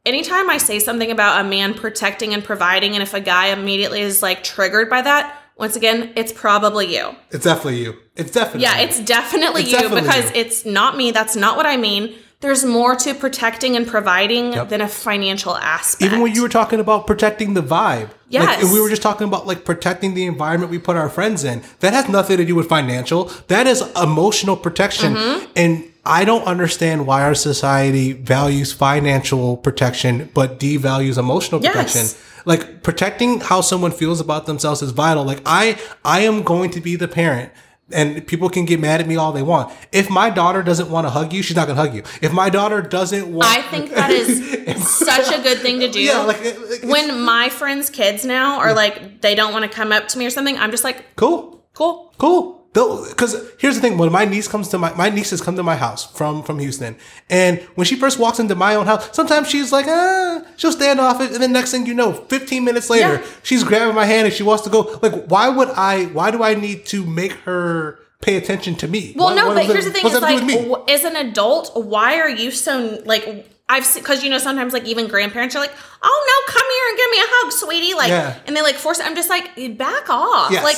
[0.06, 4.02] Anytime I say something about a man protecting and providing, and if a guy immediately
[4.02, 7.16] is like triggered by that, once again, it's probably you.
[7.30, 8.00] It's definitely you.
[8.16, 10.42] It's definitely Yeah, it's definitely It's you definitely because you.
[10.42, 11.12] it's not me.
[11.12, 12.16] That's not what I mean.
[12.42, 14.70] There's more to protecting and providing Yep.
[14.70, 16.02] than a financial aspect.
[16.04, 18.10] Even when you were talking about protecting the vibe.
[18.10, 18.64] Like, Yes.
[18.64, 21.62] and we were just talking about like protecting the environment we put our friends in.
[21.82, 23.32] That has nothing to do with financial.
[23.48, 25.16] That is emotional protection.
[25.16, 25.46] Mm-hmm.
[25.56, 31.74] And I don't understand why our society values financial protection but devalues emotional Yes.
[31.74, 32.08] protection.
[32.46, 35.24] Like protecting how someone feels about themselves is vital.
[35.24, 37.52] Like I I am going to be the parent
[37.94, 39.74] and people can get mad at me all they want.
[39.92, 42.04] If my daughter doesn't want to hug you, she's not going to hug you.
[42.22, 46.00] If my daughter doesn't want I think that is such a good thing to do.
[46.00, 49.92] Yeah, like, like when my friends' kids now are like, they don't want to come
[49.92, 51.64] up to me or something, I'm just like, cool.
[51.74, 52.14] cool.
[52.18, 52.61] Cool.
[52.74, 55.76] Because here's the thing: when my niece comes to my my nieces come to my
[55.76, 56.96] house from from Houston,
[57.30, 61.00] and when she first walks into my own house, sometimes she's like, ah, she'll stand
[61.02, 63.26] off it, and then next thing you know, 15 minutes later, Yeah.
[63.44, 65.00] she's grabbing my hand and she wants to go.
[65.02, 66.06] Like, why would I?
[66.06, 69.14] Why do I need to make her pay attention to me?
[69.18, 70.56] Well, Why- no, but here's that- the thing: is like, with me?
[70.56, 73.48] w- as an adult, why are you so like?
[73.68, 76.98] I've because you know sometimes like even grandparents are like, oh no, come here and
[76.98, 78.36] give me a hug, sweetie, like, Yeah.
[78.48, 79.00] and they like force.
[79.00, 79.06] it.
[79.06, 80.64] I'm just like, back off, Yes.
[80.64, 80.78] like.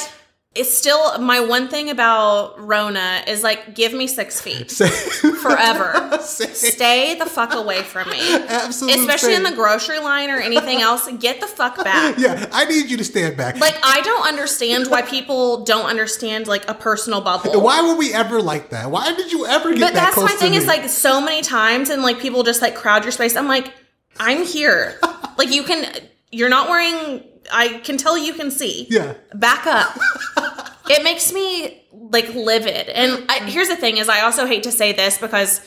[0.56, 4.70] It's still my one thing about Rona is like, give me six feet
[5.41, 6.20] forever.
[6.22, 8.36] Stay the fuck away from me.
[8.36, 11.10] Absolute Especially in the grocery line or anything else.
[11.20, 12.20] Get the fuck back.
[12.20, 13.60] yeah, I need you to stand back.
[13.60, 17.60] Like I don't understand why people don't understand like a personal bubble.
[17.62, 18.91] why were we ever like that?
[18.91, 20.58] Why did you ever get But that that's close my thing me?
[20.58, 23.36] is like so many times and like people just like crowd your space.
[23.36, 23.74] I'm like,
[24.20, 24.99] I'm here.
[25.38, 25.91] like you can
[26.32, 28.87] you're not wearing I can tell you can see.
[28.89, 29.15] yeah.
[29.33, 29.97] Back up.
[30.89, 32.89] it makes me like livid.
[32.89, 33.47] And I, mm-hmm.
[33.47, 35.61] here's the thing is I also hate to say this because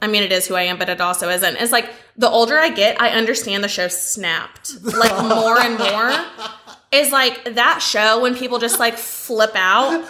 [0.00, 1.56] I mean it is who I am, but it also isn't.
[1.56, 4.82] It's like the older I get, I understand the show snapped.
[4.82, 6.12] Like more and more.
[6.92, 10.06] Is like that show when people just like flip out.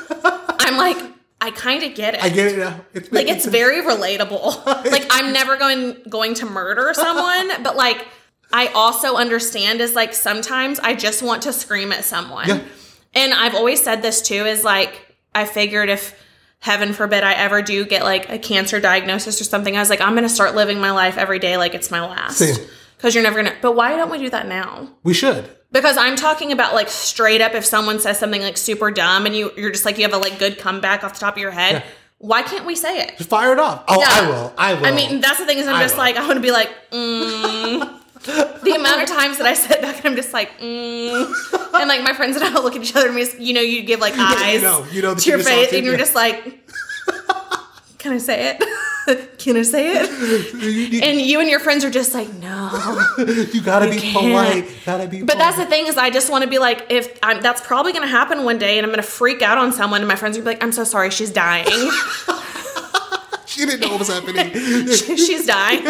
[0.59, 0.97] I'm like,
[1.41, 2.81] I kind of get it I get it now.
[2.95, 4.67] It's like it's very relatable.
[4.67, 8.07] like I'm never going going to murder someone, but like
[8.53, 12.49] I also understand is like sometimes I just want to scream at someone.
[12.49, 12.61] Yeah.
[13.15, 16.15] And I've always said this too is like I figured if
[16.61, 20.01] heaven forbid I ever do get like a cancer diagnosis or something, I was like
[20.01, 22.39] I'm going to start living my life every day like it's my last.
[22.39, 22.57] Same.
[22.99, 24.89] Cuz you're never going to But why don't we do that now?
[25.03, 25.49] we should.
[25.73, 29.35] Because I'm talking about like straight up if someone says something like super dumb and
[29.35, 31.51] you you're just like you have a like good comeback off the top of your
[31.53, 31.83] head, Yeah.
[32.19, 33.17] why can't we say it?
[33.17, 33.83] Just fire it off.
[33.89, 34.07] Oh, Yeah.
[34.11, 34.53] I will.
[34.59, 34.87] I will.
[34.87, 36.03] I mean, that's the thing is, I'm I just will.
[36.03, 37.99] like, I want to be like, mm.
[38.63, 41.75] the amount of times that I sit back and I'm just like, mm.
[41.75, 43.53] and like my friends and I will look at each other and we just, you
[43.53, 45.99] know, you give like eyes know, you know to your face, and you're yeah.
[45.99, 46.45] just like,
[47.99, 49.39] can I say it?
[49.39, 50.55] can I say it?
[50.63, 53.05] you, you- And you and your friends are just like, no.
[53.19, 54.17] you gotta be can't.
[54.17, 54.73] polite.
[54.87, 55.23] Gotta be.
[55.23, 57.93] But that's the thing is, I just want to be like, if I'm, that's probably
[58.05, 60.41] to happen one day, and I'm to freak out on someone, and my friends are
[60.41, 61.91] gonna be like, I'm so sorry, she's dying.
[63.53, 64.51] She didn't know what was happening.
[65.27, 65.83] she's dying.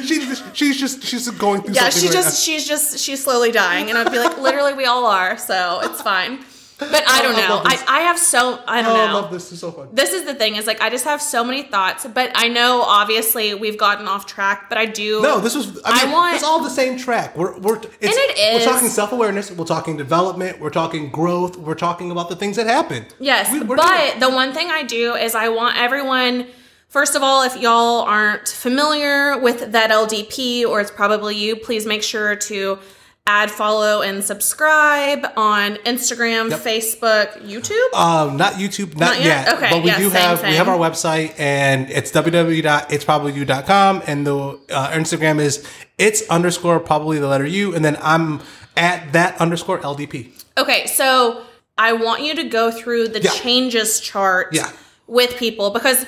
[0.02, 3.98] she's she's just she's going through Yeah, she just she's just she's slowly dying, and
[3.98, 6.44] I'd be like, literally, we all are, so it's fine.
[6.78, 7.60] But I don't I know.
[7.60, 9.14] Oh, I, I have so I don't Oh, I know.
[9.20, 9.44] love this.
[9.44, 9.88] This is so fun.
[9.92, 12.82] This is the thing is like I just have so many thoughts, but I know
[12.82, 15.22] obviously we've gotten off track, but I do.
[15.22, 15.80] No, this was.
[15.84, 17.36] I I want- it's all the same track.
[17.36, 19.52] We're we're it's, it We're talking self awareness.
[19.52, 20.58] We're talking development.
[20.58, 21.56] We're talking growth.
[21.56, 23.06] We're talking about the things that happen.
[23.20, 26.48] Yes, We- but the one thing I do is I want everyone.
[26.92, 31.86] First of all, if y'all aren't familiar with that LDP, or it's probably you, please
[31.86, 32.78] make sure to
[33.26, 37.94] add, follow, and subscribe on Instagram, Facebook, YouTube.
[37.98, 39.46] Um, not YouTube, not, Not yet?
[39.46, 39.54] yet.
[39.54, 44.26] Okay, But we yeah, do same, have we have our website and it's www.itsprobablyyou.com and
[44.26, 44.36] the
[44.70, 45.66] uh, Instagram is
[45.96, 48.40] it's underscore probably the letter U and then I'm
[48.76, 50.30] at that underscore LDP.
[50.58, 51.42] Okay, so
[51.78, 53.30] I want you to go through the Yeah.
[53.30, 54.70] changes chart Yeah.
[55.06, 56.04] with people because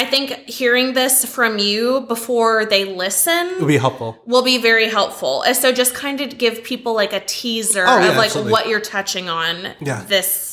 [0.00, 4.16] I think hearing this from you before they listen would be helpful.
[4.26, 5.42] will be very helpful.
[5.42, 8.52] And so just kind of give people like a teaser Oh, yeah, of like absolutely.
[8.52, 10.04] what you're touching on Yeah.
[10.06, 10.47] this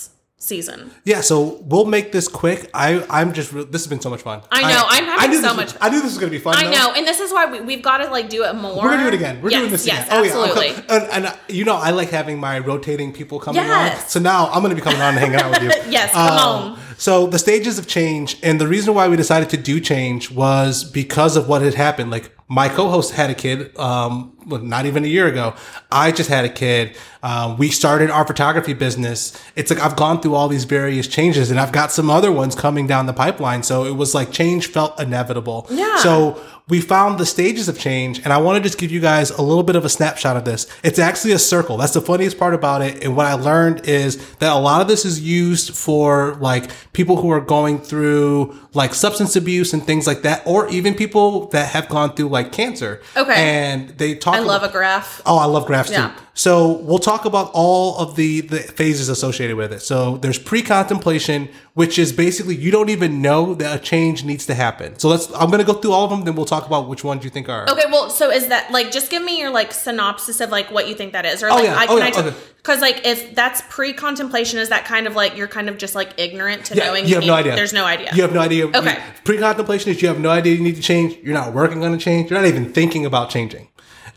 [0.45, 0.91] season.
[1.03, 2.69] Yeah, so we'll make this quick.
[2.73, 4.41] I I'm just this has been so much fun.
[4.51, 6.55] I know, I'm having knew so much was- I knew this was gonna be fun.
[6.55, 6.71] I though.
[6.71, 8.75] know, and this is why we, we've got to like do it more.
[8.75, 9.41] We're gonna do it again.
[9.41, 10.31] We're yes, doing this yes, again.
[10.33, 13.97] Oh yeah, and, and you know I like having my rotating people coming on.
[14.07, 15.71] So now I'm gonna be coming on and hanging out with you.
[15.95, 16.79] Yes, come Um, on.
[16.97, 20.83] So the stages of change, and the reason why we decided to do change was
[20.83, 22.11] because of what had happened.
[22.11, 25.55] Like my co-host had a kid, um, well, not even a year ago.
[25.91, 26.95] I just had a kid.
[27.23, 29.33] Um, we started our photography business.
[29.55, 32.53] It's like I've gone through all these various changes, and I've got some other ones
[32.53, 33.63] coming down the pipeline.
[33.63, 35.65] So it was like change felt inevitable.
[35.71, 35.97] Yeah.
[35.97, 39.31] So we found the stages of change, and I want to just give you guys
[39.31, 40.67] a little bit of a snapshot of this.
[40.83, 41.77] It's actually a circle.
[41.77, 43.03] That's the funniest part about it.
[43.03, 47.17] And what I learned is that a lot of this is used for like people
[47.17, 51.69] who are going through like substance abuse and things like that, or even people that
[51.69, 53.01] have gone through like cancer.
[53.15, 53.33] Okay.
[53.35, 54.35] And they talk.
[54.35, 55.21] I love a graph.
[55.25, 56.09] Oh, I love graphs Yeah.
[56.09, 56.21] too.
[56.37, 59.79] So we'll talk about all of the, the phases associated with it.
[59.81, 64.53] So there's pre-contemplation, which is basically you don't even know that a change needs to
[64.53, 64.99] happen.
[64.99, 65.31] So let's.
[65.33, 67.29] I'm going to go through all of them, then we'll talk about which ones you
[67.29, 67.69] think are.
[67.69, 70.89] Okay, well, so is that like just give me your like synopsis of like what
[70.89, 71.75] you think that is, or Oh, like yeah.
[71.75, 72.03] I Oh, can yeah.
[72.03, 72.37] I Okay.
[72.65, 76.13] Because like if that's pre-contemplation, is that kind of like you're kind of just like
[76.17, 77.55] ignorant to Yeah, knowing you have no idea.
[77.55, 78.09] There's no idea.
[78.15, 78.65] You have no idea.
[78.67, 78.97] Okay.
[79.23, 81.15] Pre-contemplation is you have no idea you need to change.
[81.23, 82.31] You're not working on a change.
[82.31, 83.67] You're not even thinking about changing.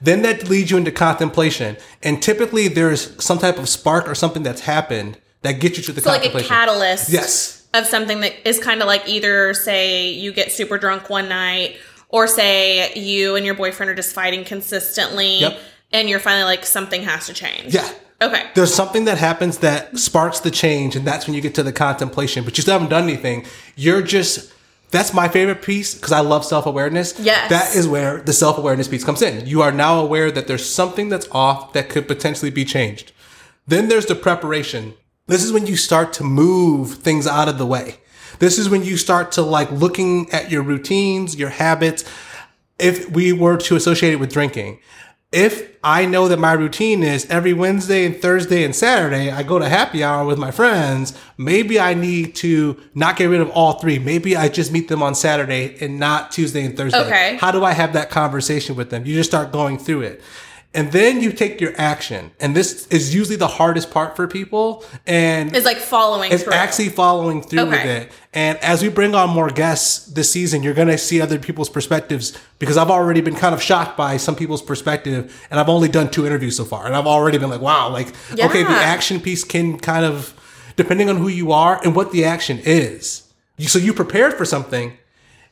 [0.01, 4.43] Then that leads you into contemplation, and typically there's some type of spark or something
[4.43, 7.11] that's happened that gets you to the so like a catalyst.
[7.11, 7.67] Yes.
[7.75, 11.77] Of something that is kind of like either say you get super drunk one night,
[12.09, 15.59] or say you and your boyfriend are just fighting consistently, Yep.
[15.93, 17.75] and you're finally like something has to change.
[17.75, 17.91] Yeah.
[18.21, 18.51] Okay.
[18.55, 21.73] There's something that happens that sparks the change, and that's when you get to the
[21.73, 22.45] contemplation.
[22.45, 23.47] But you still haven't done anything.
[23.77, 24.53] You're just.
[24.91, 27.19] That's my favorite piece because I love self awareness.
[27.21, 27.51] Yes.
[27.51, 29.47] That is where the self awareness piece comes in.
[29.47, 33.13] You are now aware that there's something that's off that could potentially be changed.
[33.67, 34.95] Then there's the preparation.
[35.27, 37.99] This is when you start to move things out of the way.
[38.39, 42.03] This is when you start to like looking at your routines, your habits.
[42.79, 44.79] If we were to associate it with drinking,
[45.31, 49.59] if I know that my routine is every Wednesday and Thursday and Saturday, I go
[49.59, 53.75] to happy hour with my friends, maybe I need to not get rid of all
[53.75, 53.99] three.
[53.99, 56.99] Maybe I just meet them on Saturday and not Tuesday and Thursday.
[56.99, 57.37] Okay.
[57.37, 59.05] How do I have that conversation with them?
[59.05, 60.23] You just start going through it.
[60.75, 62.31] And then you take your action.
[62.41, 64.85] And this is usually the hardest part for people.
[65.07, 66.53] And It's like following it's through.
[66.53, 68.13] actually following through with it.
[68.35, 71.71] And as we bring on more guests this season, you're going to see other people's
[71.71, 75.35] perspectives because I've already been kind of shocked by some people's perspective.
[75.51, 76.85] And I've only done two interviews so far.
[76.87, 80.35] And I've already been like, wow, like, okay, the action piece can kind of,
[80.77, 83.23] depending on who you are and what the action is.
[83.57, 84.99] You- So you prepared for something.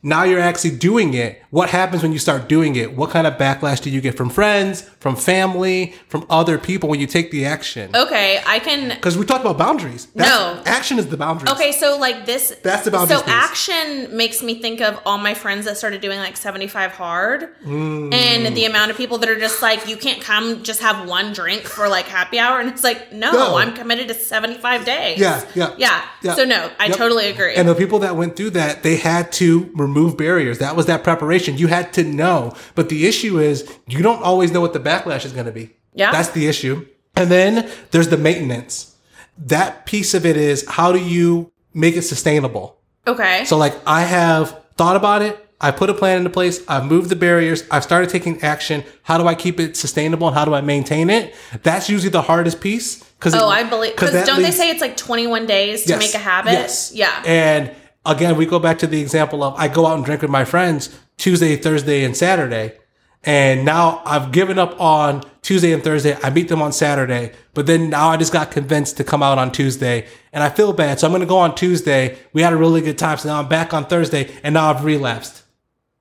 [0.03, 1.43] Now you're actually doing it.
[1.51, 2.95] What happens when you start doing it?
[2.95, 7.01] What kind of backlash do you get from friends, from family, from other people when
[7.01, 7.95] you take the action?
[7.97, 10.07] okay, I can Because we talked about boundaries.
[10.15, 10.63] That's, No.
[10.67, 11.51] Action is the boundaries.
[11.53, 12.55] Okay, so like this.
[12.63, 13.35] That's the boundaries So piece.
[13.35, 17.49] action makes me think of all my friends that started doing like seventy five hard,
[17.67, 18.13] Mm.
[18.15, 21.33] and the amount of people that are just like, you can't come just have one
[21.33, 23.57] drink for like happy hour, and it's like, no, No.
[23.57, 25.19] I'm committed to seventy five days.
[25.19, 26.35] Yeah, yeah, yeah, yeah.
[26.35, 26.97] So no, I Yep.
[26.97, 27.55] totally agree.
[27.57, 30.59] And the people that went through that, they had to remove barriers.
[30.59, 31.57] That was that preparation.
[31.59, 32.55] You had to know.
[32.75, 33.57] But the issue is
[33.87, 35.71] you don't always know what the backlash is going to be.
[35.95, 36.13] Yeah.
[36.13, 36.87] That's the issue.
[37.15, 38.95] And then there's the maintenance.
[39.39, 42.79] That piece of it is how do you make it sustainable?
[43.07, 45.43] okay, So like I have thought about it.
[45.59, 46.63] I put a plan into place.
[46.69, 47.63] I've moved the barriers.
[47.71, 48.85] I've started taking action.
[49.05, 51.35] How do I keep it sustainable and how do I maintain it?
[51.63, 53.03] That's usually the hardest piece.
[53.21, 55.85] Cause oh, it- I believe because that don't they say it's like twenty one days
[55.85, 55.99] to Yes.
[55.99, 56.53] make a habit?
[56.53, 56.93] Yes.
[56.95, 57.23] Yeah.
[57.25, 57.71] And
[58.07, 60.45] again, we go back to the example of I go out and drink with my
[60.45, 62.79] friends Tuesday, Thursday, and Saturday.
[63.25, 66.17] And now I've given up on Tuesday and Thursday.
[66.23, 69.37] I meet them on Saturday, but then now I just got convinced to come out
[69.37, 71.01] on Tuesday and I feel bad.
[71.01, 72.19] So I'm going to go on Tuesday.
[72.33, 73.19] We had a really good time.
[73.19, 75.43] So now I'm back on Thursday and now I've relapsed.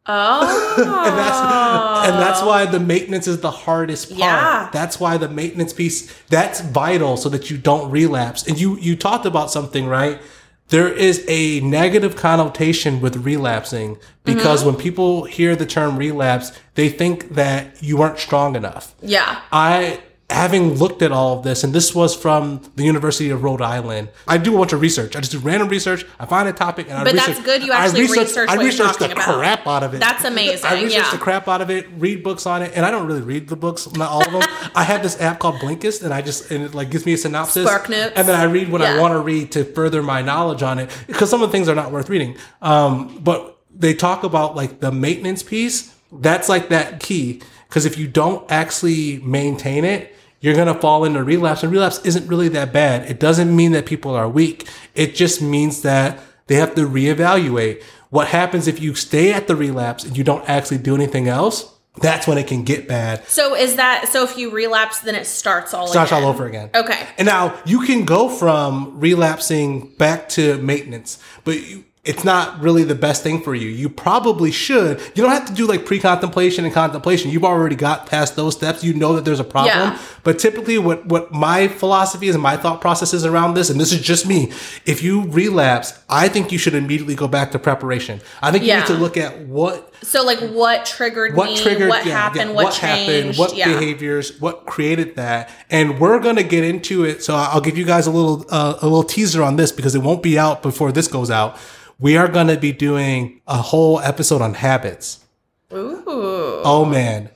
[0.06, 4.20] oh, And that's, and that's why the maintenance is the hardest part.
[4.20, 4.70] Yeah.
[4.72, 8.48] That's why the maintenance piece, that's vital so that you don't relapse.
[8.48, 10.22] And you, you talked about something, right?
[10.70, 14.70] There is a negative connotation with relapsing because Mm-hmm.
[14.72, 18.96] when people hear the term relapse, they think that you weren't strong enough.
[19.02, 19.42] yeah.
[19.52, 20.00] I,
[20.30, 24.10] having looked at all of this, and this was from the University of Rhode Island,
[24.28, 25.16] I do a bunch of research.
[25.16, 26.04] I just do random research.
[26.20, 27.28] I find a topic and I But research.
[27.36, 27.64] that's good.
[27.64, 29.36] You I actually research- research I research the about.
[29.38, 30.00] crap out of it.
[30.00, 31.12] That's amazing, I research yeah.
[31.12, 33.56] the crap out of it, read books on it, and I don't really read the
[33.56, 34.42] books, not all of them.
[34.76, 37.18] I have this app called Blinkist, and I just and it like gives me a
[37.18, 38.14] synopsis, Spark Notes.
[38.16, 40.90] and then I read what I want to read to further my knowledge on it
[41.08, 42.36] because some of the things are not worth reading.
[42.64, 45.94] Um, but they talk about like the maintenance piece.
[46.12, 50.15] That's like that key because if you don't actually maintain it,
[50.46, 53.10] you're going to fall into relapse and relapse isn't really that bad.
[53.10, 54.68] It doesn't mean that people are weak.
[54.94, 57.82] It just means that they have to reevaluate.
[58.12, 61.72] What happens if you stay at the relapse and you don't actually do anything else?
[62.02, 63.26] That's when it can get bad.
[63.28, 64.24] So is that so?
[64.24, 66.24] If you relapse, then it starts all Starts again.
[66.24, 66.70] all over again.
[66.76, 67.08] Okay.
[67.18, 72.84] And now you can go from relapsing back to maintenance, but you, it's not really
[72.84, 73.68] the best thing for you.
[73.68, 75.00] You probably should.
[75.16, 77.32] You don't have to do like pre-contemplation and contemplation.
[77.32, 78.84] You've already got past those steps.
[78.84, 79.74] You know that there's a problem.
[79.76, 80.00] Yeah.
[80.24, 83.80] But typically what what my philosophy is and my thought process is around this and
[83.82, 84.52] this is just me.
[84.86, 88.22] If you relapse, I think you should immediately go back to preparation.
[88.42, 88.80] I think you Yeah.
[88.82, 91.58] need to look at what So like, what triggered what me?
[91.58, 92.52] triggered what yeah, happened?
[92.52, 93.40] yeah, what, changed?
[93.40, 93.68] what yeah.
[93.68, 97.86] behaviors what created that and we're going to get into it so i'll give you
[97.86, 100.92] guys a little uh, a little teaser on this because it won't be out before
[100.92, 101.58] this goes out
[102.00, 105.26] we are going to be doing a whole episode on habits
[105.74, 106.04] Ooh.
[106.08, 107.30] oh man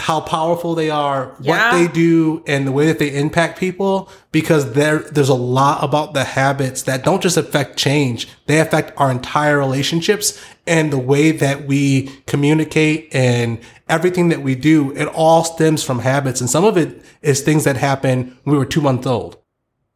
[0.00, 1.72] how powerful they are Yeah.
[1.72, 5.82] what they do and the way that they impact people because there there's a lot
[5.84, 8.28] about the habits that don't just affect change.
[8.46, 14.54] They affect our entire relationships and the way that we communicate and everything that we
[14.54, 14.92] do.
[14.96, 16.40] It all stems from habits.
[16.40, 19.36] And some of it is things that happen when we were two months old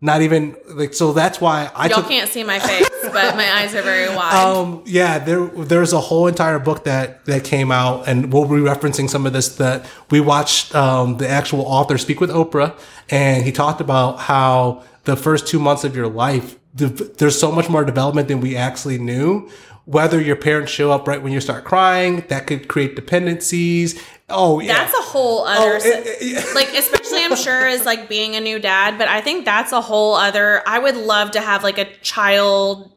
[0.01, 3.51] not even like so that's why i Y'all took can't see my face, but my
[3.53, 4.33] eyes are very wide.
[4.35, 8.57] um, yeah, there there's a whole entire book that that came out, and we'll be
[8.57, 9.57] referencing some of this.
[9.57, 12.79] That we watched um, the actual author speak with Oprah,
[13.11, 17.51] and he talked about how the first two months of your life, the, there's so
[17.53, 19.49] much more development than we actually knew.
[19.85, 24.03] Whether your parents show up right when you start crying, that could create dependencies.
[24.29, 24.75] Oh, yeah.
[24.75, 28.37] that's a whole oh, other, Oh, it- it- like especially I'm sure is like being
[28.37, 30.63] a new dad, but I think that's a whole other.
[30.67, 32.93] I would love to have like a child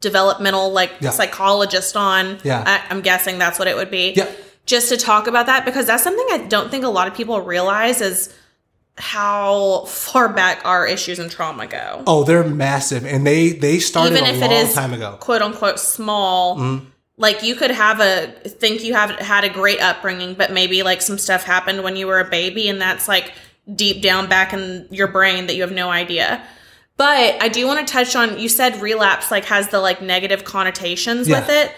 [0.00, 1.10] developmental like Yeah.
[1.10, 2.38] psychologist on.
[2.42, 2.64] Yeah.
[2.66, 4.12] I, I'm guessing that's what it would be.
[4.16, 4.28] Yeah.
[4.66, 7.40] Just to talk about that because that's something I don't think a lot of people
[7.40, 8.34] realize is
[8.98, 12.02] how far back our issues and trauma go.
[12.06, 15.16] oh, they're massive, and they they started even a long it is time ago.
[15.20, 16.86] quote unquote small Mm-hmm.
[17.16, 21.00] like you could have a think you have had a great upbringing but maybe like
[21.02, 23.32] some stuff happened when you were a baby and that's like
[23.74, 26.42] deep down back in your brain that you have no idea
[26.96, 30.44] but i do want to touch on you said relapse like has the like negative
[30.44, 31.40] connotations Yeah.
[31.40, 31.72] with it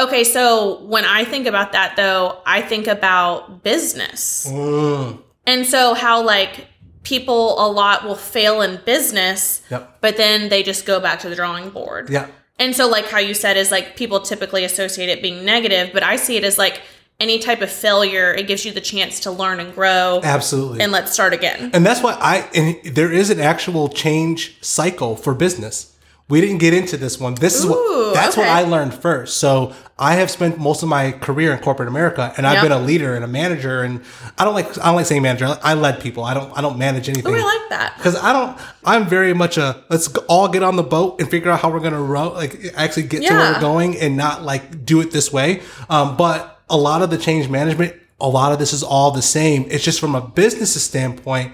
[0.00, 5.94] okay so when i think about that though i think about business Mm, and so
[5.94, 6.66] how like
[7.02, 9.98] people a lot will fail in business Yep.
[10.00, 12.28] but then they just go back to the drawing board yeah.
[12.58, 16.02] and so, like how you said, is like people typically associate it being negative, but
[16.04, 16.80] I see it as like
[17.18, 20.80] any type of failure, it gives you the chance to learn and grow Absolutely.
[20.80, 21.70] and let's start again.
[21.72, 25.91] And that's why I and there is an actual change cycle for business.
[26.28, 27.34] We didn't get into this one.
[27.34, 28.48] This is Ooh, what that's what.
[28.48, 29.36] I learned first.
[29.36, 32.62] So I have spent most of my career in corporate America, and I've Yep.
[32.62, 33.82] been a leader and a manager.
[33.82, 34.00] And
[34.38, 35.58] I don't like I don't like saying manager.
[35.62, 36.24] I, led people.
[36.24, 37.34] I don't I don't manage anything.
[37.34, 37.94] Oh, I like that.
[37.98, 38.56] because I don't.
[38.84, 41.80] I'm very much a let's all get on the boat and figure out how we're
[41.80, 45.32] gonna row, like actually get to where we're going, and not like do it this
[45.32, 45.60] way.
[45.90, 49.20] Um, but a lot of the change management, a lot of this is all the
[49.22, 49.66] same.
[49.68, 51.52] It's just from a business standpoint,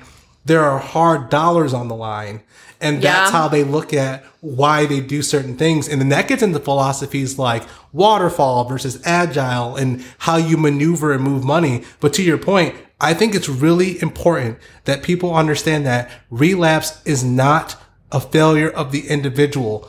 [0.48, 2.42] there are hard dollars on the line,
[2.80, 3.38] and that's Yeah.
[3.38, 7.38] how they look at why they do certain things, and then that gets into philosophies
[7.38, 11.82] like waterfall versus agile and how you maneuver and move money.
[12.00, 17.22] But to your point, I think it's really important that people understand that relapse is
[17.22, 17.76] not
[18.10, 19.88] a failure of the individual.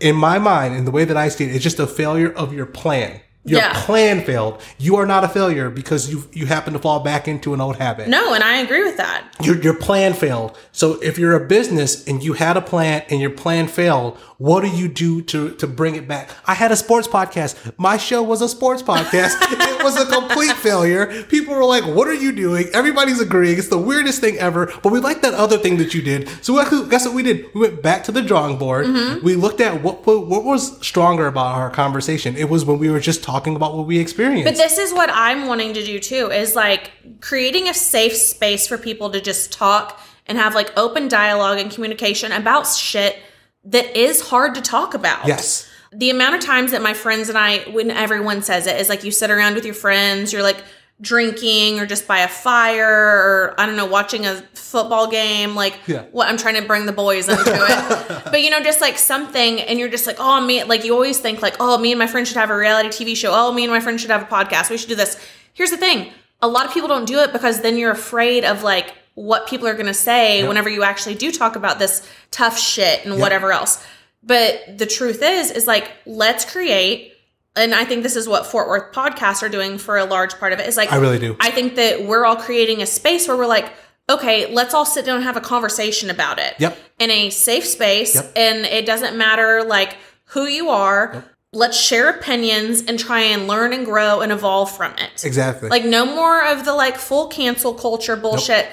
[0.00, 2.52] In my mind, in the way that I see it, it's just a failure of
[2.52, 3.20] your plan.
[3.44, 3.72] Your Yeah.
[3.84, 4.60] plan failed.
[4.78, 7.76] You are not a failure because you you happen to fall back into an old
[7.76, 8.06] habit.
[8.06, 9.24] No, and I agree with that.
[9.42, 10.56] Your, your plan failed.
[10.70, 14.60] So if you're a business and you had a plan and your plan failed, what
[14.60, 16.30] do you do to, to bring it back?
[16.46, 17.56] I had a sports podcast.
[17.78, 19.34] My show was a sports podcast.
[19.40, 21.24] it was a complete failure.
[21.24, 22.66] People were like, what are you doing?
[22.72, 23.58] Everybody's agreeing.
[23.58, 24.72] It's the weirdest thing ever.
[24.84, 26.28] But we like that other thing that you did.
[26.44, 26.54] So
[26.88, 27.52] guess what we did?
[27.54, 28.86] We went back to the drawing board.
[28.86, 29.24] Mm-hmm.
[29.24, 32.36] We looked at what, what what was stronger about our conversation.
[32.36, 34.44] It was when we were just talking about what we experience.
[34.44, 38.66] But this is what I'm wanting to do too is like creating a safe space
[38.66, 43.18] for people to just talk and have like open dialogue and communication about shit
[43.64, 45.26] that is hard to talk about.
[45.26, 45.68] yes.
[45.92, 49.04] the amount of times that my friends and I, when everyone says it, is like
[49.04, 50.62] you sit around with your friends, you're like
[51.02, 55.54] drinking or just by a fire or I don't know, watching a football game.
[55.54, 56.04] Like, Yeah.
[56.12, 58.24] what I'm trying to bring the boys into it.
[58.30, 61.18] but you know, just like something, and you're just like, oh, me, like you always
[61.18, 63.32] think, like, oh, me and my friend should have a reality TV show.
[63.34, 64.70] Oh, me and my friend should have a podcast.
[64.70, 65.18] We should do this.
[65.52, 68.62] Here's the thing a lot of people don't do it because then you're afraid of
[68.62, 72.58] like, what people are going to say whenever you actually do talk about this tough
[72.58, 73.84] shit and whatever else.
[74.22, 77.11] But the truth is, is like, let's create,
[77.54, 80.52] and I think this is what Fort Worth podcasts are doing for a large part
[80.52, 80.66] of it.
[80.66, 81.36] Is like, I really do.
[81.40, 83.72] I think that we're all creating a space where we're like,
[84.08, 86.54] okay, let's all sit down and have a conversation about it.
[86.58, 86.78] Yep.
[86.98, 88.14] In a safe space.
[88.14, 88.32] Yep.
[88.36, 89.96] And it doesn't matter like
[90.26, 91.24] who you are.
[91.52, 95.24] Let's share opinions and try and learn and grow and evolve from it.
[95.24, 95.68] Exactly.
[95.68, 98.66] Like no more of the like full cancel culture bullshit.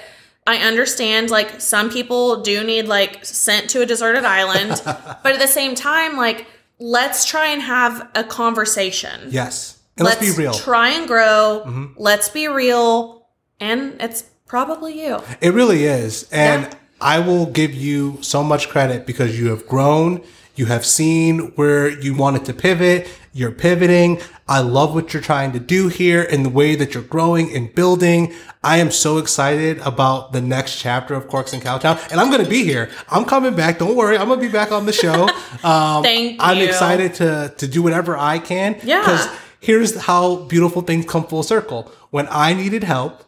[0.47, 5.39] I understand like some people do need like sent to a deserted island, but at
[5.39, 6.47] the same time like
[6.79, 9.27] let's try and have a conversation.
[9.29, 9.75] yes.
[9.97, 10.53] And let's, be real.
[10.53, 10.63] Mm-hmm.
[10.63, 11.91] Try and grow.
[11.97, 13.27] Let's be real.
[13.59, 15.19] And it's probably you.
[15.41, 16.25] It really is.
[16.31, 16.73] And Yeah.
[17.01, 20.21] I will give you so much credit because you have grown.
[20.55, 23.09] You have seen where you wanted to pivot.
[23.33, 24.19] You're pivoting.
[24.47, 27.73] I love what you're trying to do here and the way that you're growing and
[27.73, 28.33] building.
[28.63, 31.99] I am so excited about the next chapter of Corks and Cowtown.
[32.11, 32.89] And I'm going to be here.
[33.09, 33.79] I'm coming back.
[33.79, 34.17] Don't worry.
[34.17, 35.29] I'm going to be back on the show.
[35.61, 38.79] Um, Thank I'm excited to, to do whatever I can.
[38.81, 39.01] Yeah.
[39.01, 39.27] Because
[39.59, 41.91] here's how beautiful things come full circle.
[42.11, 43.25] When I needed help,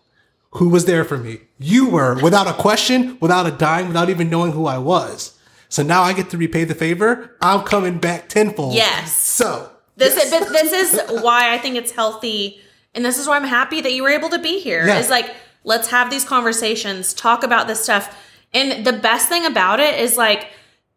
[0.52, 1.40] who was there for me?
[1.60, 5.38] You were, without a question, without a dime, without even knowing who I was.
[5.68, 7.36] So now I get to repay the favor.
[7.42, 8.76] I'm coming back tenfold.
[8.76, 9.16] Yes.
[9.16, 9.71] So
[10.02, 12.60] This is but this is why I think it's healthy
[12.94, 14.86] and this is why I'm happy that you were able to be here.
[14.86, 15.00] Yeah.
[15.00, 15.34] Is like
[15.64, 18.18] let's have these conversations, talk about this stuff.
[18.54, 20.48] And the best thing about it is like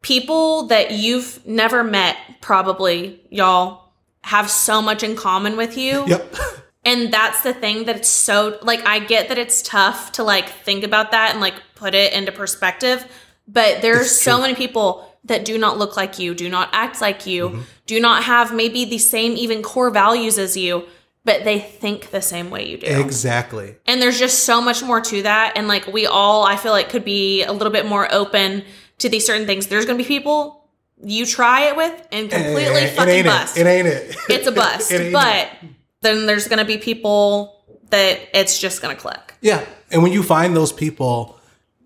[0.02, 3.92] people that you've never met probably y'all
[4.22, 6.07] have so much in common with you.
[6.07, 6.34] yep.
[6.86, 10.50] And that's the thing that it's so like I get that it's tough to like
[10.50, 13.07] think about that and like put it into perspective,
[13.48, 17.24] but there's so many people that do not look like you, do not act like
[17.26, 17.61] you, Mm-hmm.
[17.87, 20.87] Do not have maybe the same even core values as you,
[21.24, 22.87] but they think the same way you do.
[22.87, 23.76] Exactly.
[23.87, 26.89] And there's just so much more to that and like we all I feel like
[26.89, 28.64] could be a little bit more open
[28.99, 29.66] to these certain things.
[29.66, 30.64] There's going to be people
[31.03, 33.66] you try it with and completely eh, eh, it, fucking ain't bust it.
[33.66, 34.16] It ain't it.
[34.28, 34.93] it's a bust.
[34.93, 35.68] It but it.
[36.03, 39.35] then there's going to be people that it's just going to click.
[39.41, 39.64] yeah.
[39.91, 41.39] And when you find those people,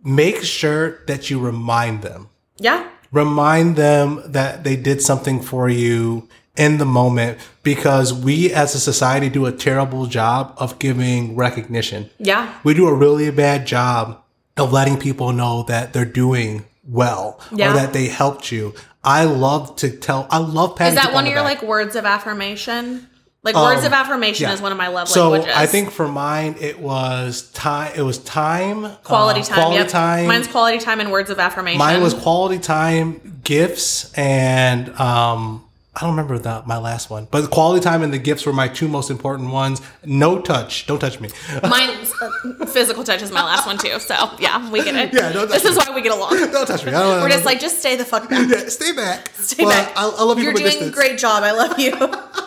[0.02, 2.30] make sure that you remind them.
[2.58, 2.88] Yeah.
[3.12, 8.80] Remind them that they did something for you in the moment because we as a
[8.80, 12.10] society do a terrible job of giving recognition.
[12.18, 12.52] Yeah.
[12.64, 14.20] We do a really bad job
[14.56, 17.70] of letting people know that they're doing well Yeah.
[17.70, 18.74] or that they helped you.
[19.04, 22.04] I love to tell, I love patting Is that one of your like words of
[22.04, 23.06] affirmation?
[23.54, 24.54] Like words of affirmation yeah.
[24.54, 25.56] is one of my love So languages.
[25.56, 27.92] I think for mine it was time.
[27.96, 28.96] It was time.
[29.04, 29.54] quality uh, time.
[29.56, 29.88] Quality yep.
[29.88, 30.26] time.
[30.26, 31.78] Mine's quality time and words of affirmation.
[31.78, 35.64] Mine was quality time, gifts, and um,
[35.98, 38.52] I don't remember the, my last one, but the quality time and the gifts were
[38.52, 39.82] my two most important ones.
[40.04, 41.28] No touch, don't touch me.
[41.68, 43.98] Mine's uh, physical touch is my last one too.
[43.98, 45.12] So yeah, we get it.
[45.12, 46.30] Yeah, don't this touch is why we get along.
[46.52, 46.92] don't touch me.
[46.92, 48.48] I don't, We're just like, just stay the fuck back.
[48.48, 49.28] yeah, stay back.
[49.38, 49.92] Stay But back.
[49.96, 51.42] I, I love you You're doing a great job.
[51.42, 51.92] I love you.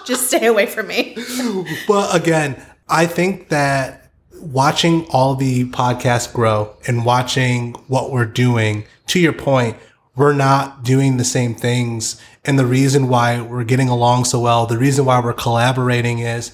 [0.06, 1.18] just stay away from me.
[1.88, 8.86] But again, I think that watching all the podcasts grow and watching what we're doing,
[9.08, 9.78] to your point,
[10.22, 12.22] we're not doing the same things.
[12.46, 16.52] And the reason why we're getting along so well, the reason why we're collaborating is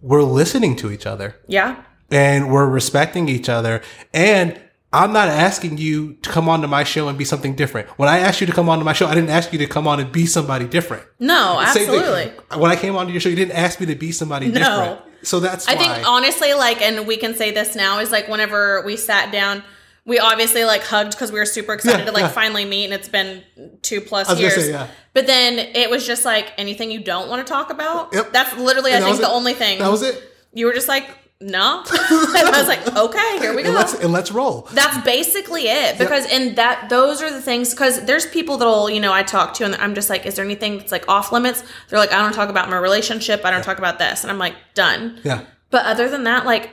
[0.00, 1.76] we're listening to each other Yeah.
[2.10, 3.82] and we're respecting each other.
[4.14, 4.58] And
[4.92, 7.88] I'm not asking you to come onto my show and be something different.
[7.98, 9.86] When I asked you to come onto my show, I didn't ask you to come
[9.86, 11.04] on and be somebody different.
[11.18, 12.32] No, absolutely.
[12.56, 14.98] When I came onto your show, you didn't ask me to be somebody different.
[15.22, 15.78] So that's I why.
[15.94, 19.62] think honestly, like, and we can say this now is like whenever we sat down,
[20.06, 22.28] we obviously like hugged because we were super excited Yeah, to like yeah.
[22.28, 23.42] finally meet, and it's been
[23.82, 24.54] two plus years.
[24.54, 24.88] say, yeah.
[25.12, 28.12] But then it was just like anything you don't want to talk about.
[28.14, 28.32] Yep.
[28.32, 29.32] That's literally, And I think, the it.
[29.32, 29.78] only thing.
[29.78, 30.22] That was it.
[30.52, 31.08] you were just like,
[31.42, 33.78] no, and I was like, okay, here we And go.
[33.78, 34.68] let's and let's roll.
[34.72, 39.00] That's basically it because and that those are the things because there's people that'll you
[39.00, 41.64] know I talk to and I'm just like is there anything that's like off limits
[41.88, 44.36] they're like I don't talk about my relationship I don't talk about this and I'm
[44.38, 45.46] like done Yeah.
[45.70, 46.68] but other than that like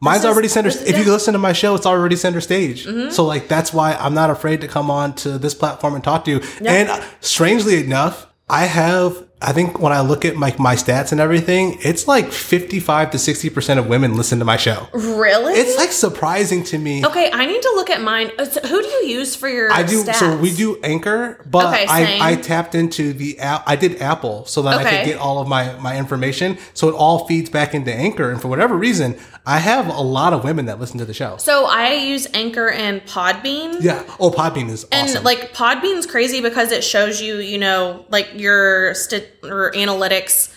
[0.00, 0.68] Mine's is- already center.
[0.68, 2.86] If you listen to my show, it's already center stage.
[2.86, 3.10] Mm-hmm.
[3.10, 6.24] So like that's why I'm not afraid to come on to this platform and talk
[6.26, 6.40] to you.
[6.64, 9.27] And uh, strangely enough, I have.
[9.40, 13.18] I think when I look at like my stats and everything, it's like 55 to
[13.20, 14.88] 60 percent of women listen to my show.
[14.92, 17.06] really It's like surprising to me.
[17.06, 19.70] okay I need to look at mine Uh, so who do you use for your
[19.72, 20.02] I do.
[20.12, 21.86] So we do Anchor, but Okay.
[21.88, 23.62] I, I tapped into the app.
[23.66, 26.58] I did Apple so that I could get all of my my information.
[26.74, 29.16] So it all feeds back into Anchor, and for whatever reason,
[29.46, 31.36] I have a lot of women that listen to the show.
[31.36, 34.02] so I use Anchor and Podbean Yeah.
[34.18, 35.22] Oh, Podbean is And awesome.
[35.24, 40.54] like Podbean's crazy because it shows you, you know, like your st- or analytics,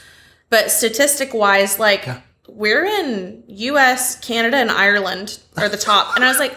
[0.49, 2.07] but statistic wise, like
[2.47, 6.15] we're in U.S., Canada, and Ireland are the top.
[6.15, 6.55] and I was like,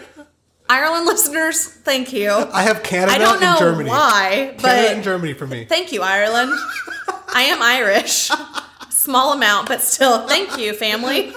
[0.67, 2.31] Ireland listeners, thank you.
[2.31, 3.89] I have Canada I don't know and Germany.
[3.89, 5.65] why, Canada and Germany for me.
[5.65, 6.51] thank you, Ireland.
[7.33, 8.31] I am Irish,
[8.89, 11.27] small amount, but still, thank you, family.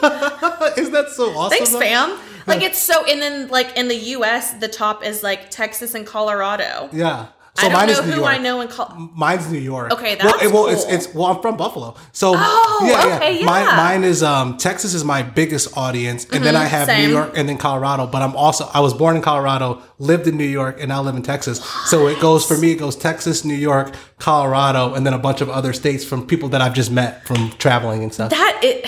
[0.76, 1.50] Isn't that so awesome?
[1.50, 1.80] Thanks, though?
[1.80, 2.18] fam.
[2.46, 3.04] like it's so.
[3.04, 6.88] And then like in the U.S., the top is like Texas and Colorado.
[6.92, 7.26] Yeah.
[7.60, 8.32] So I don't mine know is New who York.
[8.34, 9.92] I know in Col- Mine's New York.
[9.92, 10.74] Okay, well, that's it- well, cool.
[10.94, 13.76] it's well, I'm from Buffalo, so Oh, okay, Mine, yeah.
[13.76, 17.08] mine is um Texas is my biggest audience, and then I have Mm-hmm, same.
[17.10, 18.06] New York and then Colorado.
[18.06, 21.16] But I'm also I was born in Colorado, lived in New York, and now live
[21.16, 21.58] in Texas.
[21.86, 22.72] So it goes for me.
[22.72, 26.48] It goes Texas, New York, Colorado, and then a bunch of other states from people
[26.50, 28.30] that I've just met from traveling and stuff.
[28.30, 28.60] that.
[28.62, 28.84] It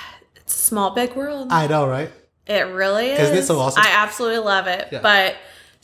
[0.36, 1.48] it's a small big world.
[1.50, 2.10] I know, right?
[2.46, 3.20] It really is.
[3.20, 3.82] Isn't it so awesome?
[3.82, 4.88] I absolutely love it.
[4.92, 5.00] Yeah.
[5.00, 5.34] But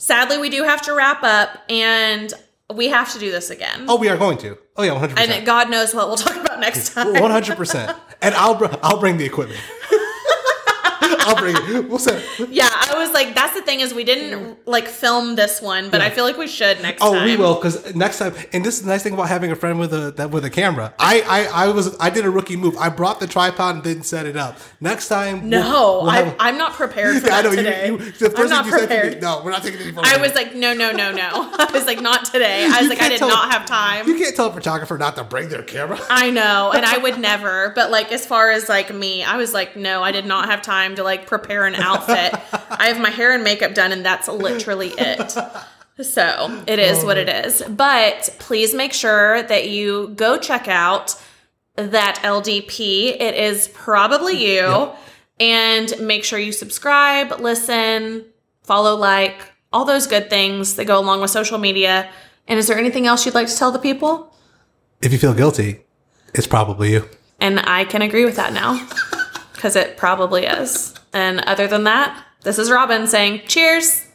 [0.01, 2.33] sadly, we do have to wrap up, and
[2.73, 3.85] we have to do this again.
[3.87, 4.57] Oh, we are going to.
[4.75, 5.15] Oh yeah, one hundred.
[5.17, 7.13] percent and God knows what we'll talk about next time.
[7.13, 7.55] 100.
[7.57, 9.59] percent And I'll br- I'll bring the equipment.
[11.25, 11.89] I'll bring it.
[11.89, 12.23] We'll say.
[12.49, 16.01] Yeah, I was like, that's the thing is we didn't like film this one, but
[16.01, 17.15] I feel like we should next oh, time.
[17.15, 17.25] Oh, time.
[17.25, 18.33] we will because next time.
[18.53, 20.49] And this is the nice thing about having a friend with a that with a
[20.49, 20.93] camera.
[20.99, 22.77] I, I I was I did a rookie move.
[22.77, 24.57] I brought the tripod and didn't set it up.
[24.79, 27.87] Next time, No, we'll, we'll I, I'm not prepared for I that know today.
[27.87, 27.97] you.
[27.97, 29.21] The first I'm not thing you said to me, prepared.
[29.21, 31.29] no, we're not taking any I was like, no, no, no, no.
[31.59, 32.63] I was like, not today.
[32.65, 34.07] I was You like, I did tell- not have time.
[34.07, 35.99] you can't tell a photographer not to bring their camera.
[36.09, 37.71] I know, and I would never.
[37.75, 40.61] But like, as far as like me, I was like, no, I did not have
[40.61, 42.33] time to like prepare an outfit.
[42.69, 45.31] I have my hair and makeup done, and that's literally it.
[46.01, 47.61] So it is what it is.
[47.69, 51.15] But please make sure that you go check out
[51.75, 53.19] that LDP.
[53.19, 54.89] It is probably you.
[55.39, 58.25] And make sure you subscribe, listen,
[58.61, 62.11] follow, like, all those good things that go along with social media.
[62.47, 64.35] And is there anything else you'd like to tell the people?
[65.01, 65.81] If you feel guilty,
[66.35, 67.09] it's probably you.
[67.39, 68.87] And I can agree with that now
[69.53, 70.93] because it probably is.
[71.13, 74.05] And other than that, this is Robin saying cheers.